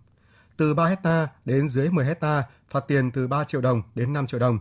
Từ 0.56 0.74
3 0.74 0.86
hecta 0.86 1.28
đến 1.44 1.68
dưới 1.68 1.90
10 1.90 2.04
hecta 2.04 2.42
phạt 2.68 2.80
tiền 2.80 3.10
từ 3.10 3.26
3 3.26 3.44
triệu 3.44 3.60
đồng 3.60 3.82
đến 3.94 4.12
5 4.12 4.26
triệu 4.26 4.40
đồng. 4.40 4.58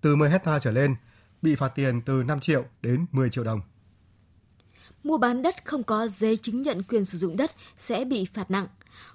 Từ 0.00 0.16
10 0.16 0.30
hecta 0.30 0.58
trở 0.58 0.70
lên 0.70 0.96
bị 1.42 1.54
phạt 1.54 1.68
tiền 1.68 2.00
từ 2.06 2.22
5 2.22 2.40
triệu 2.40 2.64
đến 2.82 3.06
10 3.12 3.30
triệu 3.30 3.44
đồng. 3.44 3.60
Mua 5.04 5.18
bán 5.18 5.42
đất 5.42 5.54
không 5.64 5.82
có 5.82 6.08
giấy 6.08 6.36
chứng 6.36 6.62
nhận 6.62 6.82
quyền 6.82 7.04
sử 7.04 7.18
dụng 7.18 7.36
đất 7.36 7.50
sẽ 7.78 8.04
bị 8.04 8.26
phạt 8.34 8.50
nặng. 8.50 8.66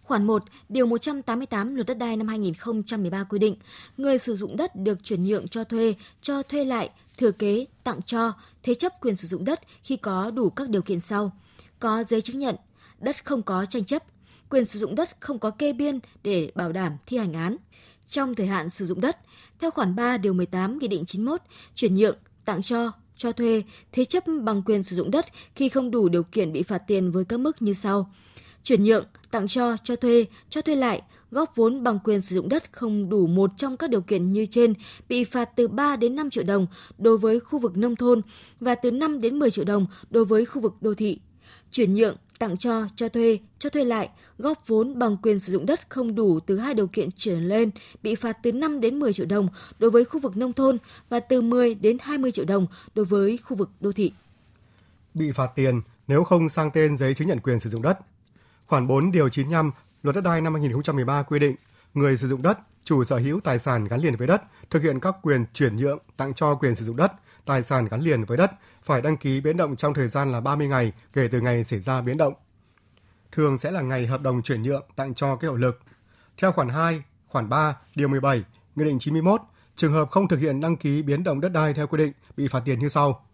Khoản 0.01 0.23
1, 0.23 0.43
Điều 0.69 0.85
188 0.85 1.75
Luật 1.75 1.87
Đất 1.87 1.97
đai 1.97 2.17
năm 2.17 2.27
2013 2.27 3.23
quy 3.23 3.39
định, 3.39 3.55
người 3.97 4.17
sử 4.19 4.35
dụng 4.35 4.57
đất 4.57 4.75
được 4.75 5.03
chuyển 5.03 5.23
nhượng 5.23 5.47
cho 5.47 5.63
thuê, 5.63 5.95
cho 6.21 6.43
thuê 6.43 6.65
lại, 6.65 6.89
thừa 7.17 7.31
kế, 7.31 7.65
tặng 7.83 8.01
cho, 8.05 8.33
thế 8.63 8.73
chấp 8.73 8.93
quyền 9.01 9.15
sử 9.15 9.27
dụng 9.27 9.45
đất 9.45 9.59
khi 9.83 9.97
có 9.97 10.31
đủ 10.31 10.49
các 10.49 10.69
điều 10.69 10.81
kiện 10.81 10.99
sau. 10.99 11.31
Có 11.79 12.03
giấy 12.03 12.21
chứng 12.21 12.39
nhận, 12.39 12.55
đất 12.99 13.25
không 13.25 13.43
có 13.43 13.65
tranh 13.65 13.85
chấp, 13.85 14.03
quyền 14.49 14.65
sử 14.65 14.79
dụng 14.79 14.95
đất 14.95 15.17
không 15.19 15.39
có 15.39 15.49
kê 15.49 15.73
biên 15.73 15.99
để 16.23 16.51
bảo 16.55 16.71
đảm 16.71 16.97
thi 17.05 17.17
hành 17.17 17.33
án. 17.33 17.57
Trong 18.09 18.35
thời 18.35 18.47
hạn 18.47 18.69
sử 18.69 18.85
dụng 18.85 19.01
đất, 19.01 19.17
theo 19.59 19.71
khoản 19.71 19.95
3 19.95 20.17
điều 20.17 20.33
18 20.33 20.79
Nghị 20.79 20.87
định 20.87 21.05
91, 21.05 21.41
chuyển 21.75 21.95
nhượng, 21.95 22.17
tặng 22.45 22.61
cho, 22.61 22.91
cho 23.17 23.31
thuê, 23.31 23.63
thế 23.91 24.05
chấp 24.05 24.23
bằng 24.43 24.61
quyền 24.65 24.83
sử 24.83 24.95
dụng 24.95 25.11
đất 25.11 25.25
khi 25.55 25.69
không 25.69 25.91
đủ 25.91 26.09
điều 26.09 26.23
kiện 26.23 26.53
bị 26.53 26.63
phạt 26.63 26.77
tiền 26.77 27.11
với 27.11 27.25
các 27.25 27.39
mức 27.39 27.61
như 27.61 27.73
sau. 27.73 28.11
Chuyển 28.63 28.83
nhượng, 28.83 29.05
tặng 29.31 29.47
cho, 29.47 29.77
cho 29.83 29.95
thuê, 29.95 30.25
cho 30.49 30.61
thuê 30.61 30.75
lại, 30.75 31.01
góp 31.31 31.55
vốn 31.55 31.83
bằng 31.83 31.99
quyền 32.03 32.21
sử 32.21 32.35
dụng 32.35 32.49
đất 32.49 32.71
không 32.71 33.09
đủ 33.09 33.27
một 33.27 33.51
trong 33.57 33.77
các 33.77 33.89
điều 33.89 34.01
kiện 34.01 34.31
như 34.31 34.45
trên 34.45 34.73
bị 35.09 35.23
phạt 35.23 35.49
từ 35.55 35.67
3 35.67 35.95
đến 35.95 36.15
5 36.15 36.29
triệu 36.29 36.43
đồng 36.43 36.67
đối 36.97 37.17
với 37.17 37.39
khu 37.39 37.59
vực 37.59 37.77
nông 37.77 37.95
thôn 37.95 38.21
và 38.59 38.75
từ 38.75 38.91
5 38.91 39.21
đến 39.21 39.39
10 39.39 39.51
triệu 39.51 39.65
đồng 39.65 39.85
đối 40.09 40.25
với 40.25 40.45
khu 40.45 40.61
vực 40.61 40.73
đô 40.81 40.93
thị. 40.93 41.19
Chuyển 41.71 41.93
nhượng, 41.93 42.15
tặng 42.39 42.57
cho, 42.57 42.87
cho 42.95 43.09
thuê, 43.09 43.39
cho 43.59 43.69
thuê 43.69 43.83
lại, 43.83 44.09
góp 44.37 44.67
vốn 44.67 44.99
bằng 44.99 45.17
quyền 45.17 45.39
sử 45.39 45.53
dụng 45.53 45.65
đất 45.65 45.89
không 45.89 46.15
đủ 46.15 46.39
từ 46.39 46.57
hai 46.57 46.73
điều 46.73 46.87
kiện 46.87 47.09
trở 47.15 47.39
lên 47.39 47.71
bị 48.03 48.15
phạt 48.15 48.37
từ 48.43 48.51
5 48.51 48.79
đến 48.79 48.99
10 48.99 49.13
triệu 49.13 49.25
đồng 49.25 49.47
đối 49.79 49.91
với 49.91 50.05
khu 50.05 50.19
vực 50.19 50.37
nông 50.37 50.53
thôn 50.53 50.77
và 51.09 51.19
từ 51.19 51.41
10 51.41 51.75
đến 51.75 51.97
20 52.01 52.31
triệu 52.31 52.45
đồng 52.45 52.65
đối 52.95 53.05
với 53.05 53.39
khu 53.43 53.57
vực 53.57 53.69
đô 53.79 53.91
thị. 53.91 54.11
Bị 55.13 55.31
phạt 55.31 55.51
tiền 55.55 55.81
nếu 56.07 56.23
không 56.23 56.49
sang 56.49 56.71
tên 56.71 56.97
giấy 56.97 57.13
chứng 57.13 57.27
nhận 57.27 57.39
quyền 57.39 57.59
sử 57.59 57.69
dụng 57.69 57.81
đất. 57.81 57.99
Khoản 58.67 58.87
4 58.87 59.11
điều 59.11 59.29
95 59.29 59.71
Luật 60.05 60.15
đất 60.15 60.21
đai 60.21 60.41
năm 60.41 60.53
2013 60.53 61.23
quy 61.23 61.39
định, 61.39 61.55
người 61.93 62.17
sử 62.17 62.27
dụng 62.27 62.41
đất, 62.41 62.57
chủ 62.83 63.03
sở 63.03 63.17
hữu 63.17 63.39
tài 63.39 63.59
sản 63.59 63.85
gắn 63.85 63.99
liền 63.99 64.15
với 64.15 64.27
đất 64.27 64.41
thực 64.69 64.83
hiện 64.83 64.99
các 64.99 65.15
quyền 65.21 65.45
chuyển 65.53 65.75
nhượng, 65.75 65.99
tặng 66.17 66.33
cho 66.33 66.55
quyền 66.55 66.75
sử 66.75 66.85
dụng 66.85 66.95
đất, 66.95 67.11
tài 67.45 67.63
sản 67.63 67.87
gắn 67.91 68.01
liền 68.01 68.23
với 68.23 68.37
đất 68.37 68.51
phải 68.85 69.01
đăng 69.01 69.17
ký 69.17 69.41
biến 69.41 69.57
động 69.57 69.75
trong 69.75 69.93
thời 69.93 70.07
gian 70.07 70.31
là 70.31 70.41
30 70.41 70.67
ngày 70.67 70.91
kể 71.13 71.27
từ 71.31 71.41
ngày 71.41 71.63
xảy 71.63 71.79
ra 71.79 72.01
biến 72.01 72.17
động. 72.17 72.33
Thường 73.31 73.57
sẽ 73.57 73.71
là 73.71 73.81
ngày 73.81 74.07
hợp 74.07 74.21
đồng 74.21 74.41
chuyển 74.41 74.61
nhượng 74.61 74.83
tặng 74.95 75.13
cho 75.13 75.35
cái 75.35 75.49
hiệu 75.49 75.55
lực. 75.55 75.79
Theo 76.37 76.51
khoản 76.51 76.69
2, 76.69 77.03
khoản 77.27 77.49
3, 77.49 77.77
điều 77.95 78.07
17, 78.07 78.43
Nghị 78.75 78.85
định 78.85 78.99
91, 78.99 79.41
trường 79.75 79.93
hợp 79.93 80.09
không 80.09 80.27
thực 80.27 80.39
hiện 80.39 80.61
đăng 80.61 80.75
ký 80.75 81.01
biến 81.01 81.23
động 81.23 81.41
đất 81.41 81.49
đai 81.49 81.73
theo 81.73 81.87
quy 81.87 81.97
định 81.97 82.11
bị 82.37 82.47
phạt 82.47 82.61
tiền 82.65 82.79
như 82.79 82.89
sau. 82.89 83.25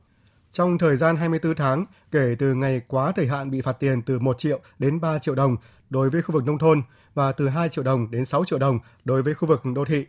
Trong 0.51 0.77
thời 0.77 0.97
gian 0.97 1.15
24 1.15 1.55
tháng 1.55 1.85
kể 2.11 2.35
từ 2.39 2.53
ngày 2.53 2.81
quá 2.87 3.11
thời 3.11 3.27
hạn 3.27 3.51
bị 3.51 3.61
phạt 3.61 3.73
tiền 3.79 4.01
từ 4.01 4.19
1 4.19 4.39
triệu 4.39 4.59
đến 4.79 5.01
3 5.01 5.19
triệu 5.19 5.35
đồng 5.35 5.55
đối 5.89 6.09
với 6.09 6.21
khu 6.21 6.33
vực 6.33 6.45
nông 6.45 6.57
thôn 6.57 6.81
và 7.13 7.31
từ 7.31 7.49
2 7.49 7.69
triệu 7.69 7.83
đồng 7.83 8.11
đến 8.11 8.25
6 8.25 8.45
triệu 8.45 8.59
đồng 8.59 8.79
đối 9.05 9.21
với 9.21 9.33
khu 9.33 9.47
vực 9.47 9.61
đô 9.75 9.85
thị. 9.85 10.05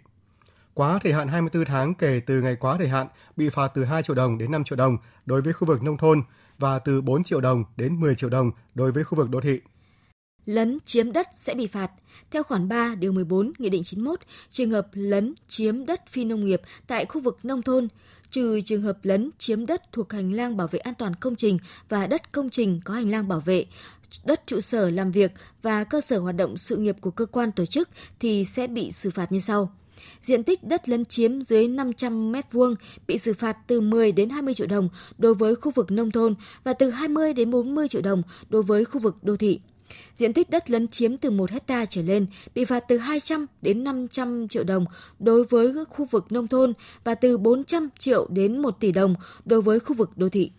Quá 0.74 0.98
thời 1.02 1.12
hạn 1.12 1.28
24 1.28 1.64
tháng 1.64 1.94
kể 1.94 2.20
từ 2.26 2.40
ngày 2.40 2.56
quá 2.56 2.76
thời 2.78 2.88
hạn 2.88 3.06
bị 3.36 3.48
phạt 3.48 3.68
từ 3.74 3.84
2 3.84 4.02
triệu 4.02 4.16
đồng 4.16 4.38
đến 4.38 4.50
5 4.50 4.64
triệu 4.64 4.76
đồng 4.76 4.96
đối 5.26 5.42
với 5.42 5.52
khu 5.52 5.66
vực 5.66 5.82
nông 5.82 5.96
thôn 5.96 6.22
và 6.58 6.78
từ 6.78 7.00
4 7.00 7.24
triệu 7.24 7.40
đồng 7.40 7.64
đến 7.76 8.00
10 8.00 8.14
triệu 8.14 8.30
đồng 8.30 8.50
đối 8.74 8.92
với 8.92 9.04
khu 9.04 9.16
vực 9.16 9.30
đô 9.30 9.40
thị. 9.40 9.60
Lấn 10.46 10.78
chiếm 10.84 11.12
đất 11.12 11.28
sẽ 11.34 11.54
bị 11.54 11.66
phạt. 11.66 11.90
Theo 12.30 12.42
khoản 12.42 12.68
3 12.68 12.94
điều 12.94 13.12
14 13.12 13.52
Nghị 13.58 13.68
định 13.68 13.84
91, 13.84 14.20
trường 14.50 14.70
hợp 14.70 14.88
lấn 14.92 15.34
chiếm 15.48 15.86
đất 15.86 16.06
phi 16.06 16.24
nông 16.24 16.44
nghiệp 16.44 16.60
tại 16.86 17.06
khu 17.06 17.20
vực 17.20 17.38
nông 17.42 17.62
thôn, 17.62 17.88
trừ 18.30 18.60
trường 18.60 18.82
hợp 18.82 18.98
lấn 19.02 19.30
chiếm 19.38 19.66
đất 19.66 19.82
thuộc 19.92 20.12
hành 20.12 20.32
lang 20.32 20.56
bảo 20.56 20.68
vệ 20.68 20.78
an 20.78 20.94
toàn 20.94 21.14
công 21.14 21.36
trình 21.36 21.58
và 21.88 22.06
đất 22.06 22.32
công 22.32 22.50
trình 22.50 22.80
có 22.84 22.94
hành 22.94 23.10
lang 23.10 23.28
bảo 23.28 23.40
vệ, 23.40 23.66
đất 24.24 24.42
trụ 24.46 24.60
sở 24.60 24.90
làm 24.90 25.10
việc 25.10 25.32
và 25.62 25.84
cơ 25.84 26.00
sở 26.00 26.18
hoạt 26.18 26.36
động 26.36 26.56
sự 26.56 26.76
nghiệp 26.76 26.96
của 27.00 27.10
cơ 27.10 27.26
quan 27.26 27.52
tổ 27.52 27.66
chức 27.66 27.88
thì 28.20 28.44
sẽ 28.44 28.66
bị 28.66 28.92
xử 28.92 29.10
phạt 29.10 29.32
như 29.32 29.40
sau. 29.40 29.72
Diện 30.22 30.44
tích 30.44 30.64
đất 30.64 30.88
lấn 30.88 31.04
chiếm 31.04 31.40
dưới 31.42 31.68
500 31.68 32.32
m2 32.32 32.74
bị 33.06 33.18
xử 33.18 33.32
phạt 33.32 33.56
từ 33.66 33.80
10 33.80 34.12
đến 34.12 34.28
20 34.28 34.54
triệu 34.54 34.66
đồng 34.66 34.88
đối 35.18 35.34
với 35.34 35.54
khu 35.54 35.72
vực 35.74 35.90
nông 35.90 36.10
thôn 36.10 36.34
và 36.64 36.72
từ 36.72 36.90
20 36.90 37.32
đến 37.32 37.50
40 37.50 37.88
triệu 37.88 38.02
đồng 38.02 38.22
đối 38.48 38.62
với 38.62 38.84
khu 38.84 39.00
vực 39.00 39.16
đô 39.22 39.36
thị. 39.36 39.60
Diện 40.16 40.32
tích 40.32 40.50
đất 40.50 40.70
lấn 40.70 40.88
chiếm 40.88 41.16
từ 41.16 41.30
1 41.30 41.50
hecta 41.50 41.84
trở 41.84 42.02
lên 42.02 42.26
bị 42.54 42.64
phạt 42.64 42.84
từ 42.88 42.98
200 42.98 43.46
đến 43.62 43.84
500 43.84 44.48
triệu 44.48 44.64
đồng 44.64 44.84
đối 45.18 45.44
với 45.44 45.72
khu 45.90 46.04
vực 46.04 46.32
nông 46.32 46.48
thôn 46.48 46.72
và 47.04 47.14
từ 47.14 47.38
400 47.38 47.88
triệu 47.98 48.26
đến 48.30 48.58
1 48.58 48.80
tỷ 48.80 48.92
đồng 48.92 49.14
đối 49.44 49.62
với 49.62 49.80
khu 49.80 49.94
vực 49.94 50.10
đô 50.16 50.28
thị. 50.28 50.50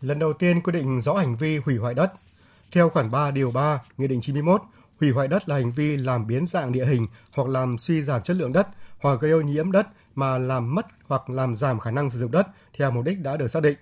Lần 0.00 0.18
đầu 0.18 0.32
tiên 0.32 0.60
quy 0.62 0.72
định 0.72 1.00
rõ 1.00 1.14
hành 1.14 1.36
vi 1.36 1.56
hủy 1.56 1.76
hoại 1.76 1.94
đất. 1.94 2.12
Theo 2.72 2.90
khoản 2.90 3.10
3 3.10 3.30
điều 3.30 3.50
3 3.50 3.80
Nghị 3.98 4.06
định 4.06 4.20
91, 4.20 4.62
hủy 5.00 5.10
hoại 5.10 5.28
đất 5.28 5.48
là 5.48 5.54
hành 5.54 5.72
vi 5.72 5.96
làm 5.96 6.26
biến 6.26 6.46
dạng 6.46 6.72
địa 6.72 6.86
hình 6.86 7.06
hoặc 7.32 7.48
làm 7.48 7.78
suy 7.78 8.02
giảm 8.02 8.22
chất 8.22 8.36
lượng 8.36 8.52
đất 8.52 8.68
hoặc 8.98 9.20
gây 9.20 9.30
ô 9.30 9.40
nhiễm 9.40 9.72
đất 9.72 9.86
mà 10.14 10.38
làm 10.38 10.74
mất 10.74 10.86
hoặc 11.06 11.30
làm 11.30 11.54
giảm 11.54 11.80
khả 11.80 11.90
năng 11.90 12.10
sử 12.10 12.18
dụng 12.18 12.30
đất 12.30 12.46
theo 12.78 12.90
mục 12.90 13.04
đích 13.04 13.20
đã 13.20 13.36
được 13.36 13.48
xác 13.48 13.62
định. 13.62 13.78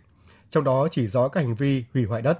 Trong 0.51 0.65
đó 0.65 0.89
chỉ 0.91 1.07
rõ 1.07 1.29
các 1.29 1.41
hành 1.41 1.55
vi 1.55 1.85
hủy 1.95 2.05
hoại 2.05 2.23
đất 2.23 2.39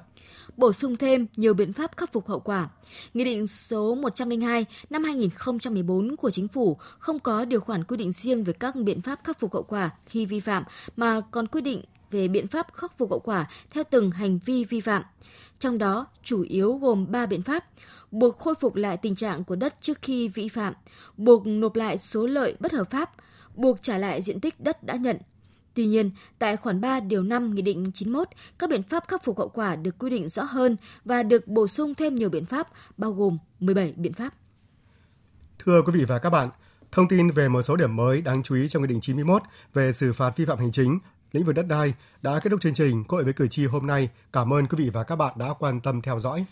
bổ 0.57 0.73
sung 0.73 0.97
thêm 0.97 1.27
nhiều 1.37 1.55
biện 1.55 1.73
pháp 1.73 1.97
khắc 1.97 2.13
phục 2.13 2.29
hậu 2.29 2.41
quả. 2.41 2.69
Nghị 3.15 3.25
định 3.25 3.47
số 3.47 3.95
102 3.95 4.67
năm 4.91 5.05
2014 5.05 6.17
của 6.17 6.31
Chính 6.31 6.49
phủ 6.49 6.77
không 6.99 7.19
có 7.19 7.45
điều 7.45 7.61
khoản 7.61 7.85
quy 7.85 7.97
định 7.97 8.13
riêng 8.13 8.45
về 8.45 8.53
các 8.53 8.77
biện 8.77 9.03
pháp 9.03 9.21
khắc 9.25 9.39
phục 9.39 9.55
hậu 9.55 9.63
quả 9.63 9.91
khi 10.07 10.27
vi 10.27 10.41
phạm, 10.41 10.65
mà 10.97 11.21
còn 11.31 11.47
quy 11.47 11.61
định 11.61 11.83
về 12.11 12.29
biện 12.29 12.49
pháp 12.49 12.75
khắc 12.75 12.99
phục 12.99 13.11
hậu 13.11 13.21
quả 13.21 13.47
theo 13.71 13.85
từng 13.91 14.11
hành 14.11 14.39
vi 14.45 14.65
vi 14.65 14.81
phạm. 14.81 15.03
Trong 15.59 15.79
đó, 15.79 16.07
chủ 16.23 16.43
yếu 16.43 16.73
gồm 16.73 17.07
3 17.11 17.27
biện 17.27 17.43
pháp: 17.43 17.65
buộc 18.11 18.39
khôi 18.39 18.55
phục 18.55 18.75
lại 18.75 18.97
tình 18.97 19.15
trạng 19.15 19.45
của 19.45 19.57
đất 19.57 19.75
trước 19.81 19.99
khi 20.03 20.29
vi 20.29 20.49
phạm, 20.49 20.75
buộc 21.17 21.47
nộp 21.47 21.77
lại 21.77 21.99
số 21.99 22.27
lợi 22.27 22.57
bất 22.61 22.73
hợp 22.73 22.91
pháp, 22.91 23.11
buộc 23.55 23.83
trả 23.83 23.99
lại 23.99 24.23
diện 24.23 24.41
tích 24.41 24.61
đất 24.61 24.85
đã 24.85 24.95
nhận, 24.95 25.17
Tuy 25.79 25.87
nhiên, 25.87 26.11
tại 26.39 26.57
khoản 26.57 26.81
3 26.81 27.01
điều 27.01 27.23
5 27.23 27.55
Nghị 27.55 27.63
định 27.63 27.91
91, 27.95 28.29
các 28.59 28.71
biện 28.71 28.83
pháp 28.83 29.05
khắc 29.09 29.25
phục 29.25 29.39
hậu 29.39 29.49
quả 29.49 29.77
được 29.77 29.99
quy 29.99 30.11
định 30.11 30.29
rõ 30.29 30.43
hơn 30.43 30.77
và 31.05 31.23
được 31.23 31.49
bổ 31.49 31.69
sung 31.69 31.95
thêm 31.95 32.15
nhiều 32.15 32.29
biện 32.29 32.45
pháp, 32.45 32.69
bao 32.97 33.13
gồm 33.13 33.39
17 33.61 33.95
biện 33.97 34.13
pháp. 34.13 34.35
Thưa 35.59 35.83
quý 35.83 35.93
vị 35.95 36.05
và 36.05 36.19
các 36.19 36.31
bạn, 36.31 36.49
thông 36.93 37.09
tin 37.09 37.31
về 37.31 37.49
một 37.49 37.63
số 37.63 37.77
điểm 37.77 37.97
mới 37.97 38.23
đáng 38.23 38.43
chú 38.43 38.55
ý 38.55 38.69
trong 38.69 38.83
Nghị 38.83 38.89
định 38.89 39.01
91 39.01 39.43
về 39.75 39.93
xử 39.93 40.13
phạt 40.13 40.37
vi 40.37 40.45
phạm 40.45 40.59
hành 40.59 40.73
chính 40.73 40.99
lĩnh 41.33 41.45
vực 41.45 41.55
đất 41.55 41.67
đai 41.67 41.95
đã 42.23 42.41
kết 42.43 42.51
thúc 42.51 42.61
chương 42.61 42.75
trình 42.75 43.05
Quốc 43.05 43.17
hội 43.17 43.25
với 43.25 43.33
cử 43.33 43.49
tri 43.49 43.67
hôm 43.67 43.87
nay. 43.87 44.09
Cảm 44.33 44.53
ơn 44.53 44.67
quý 44.67 44.85
vị 44.85 44.91
và 44.91 45.05
các 45.05 45.17
bạn 45.17 45.35
đã 45.37 45.47
quan 45.59 45.81
tâm 45.81 46.03
theo 46.03 46.19
dõi. 46.19 46.45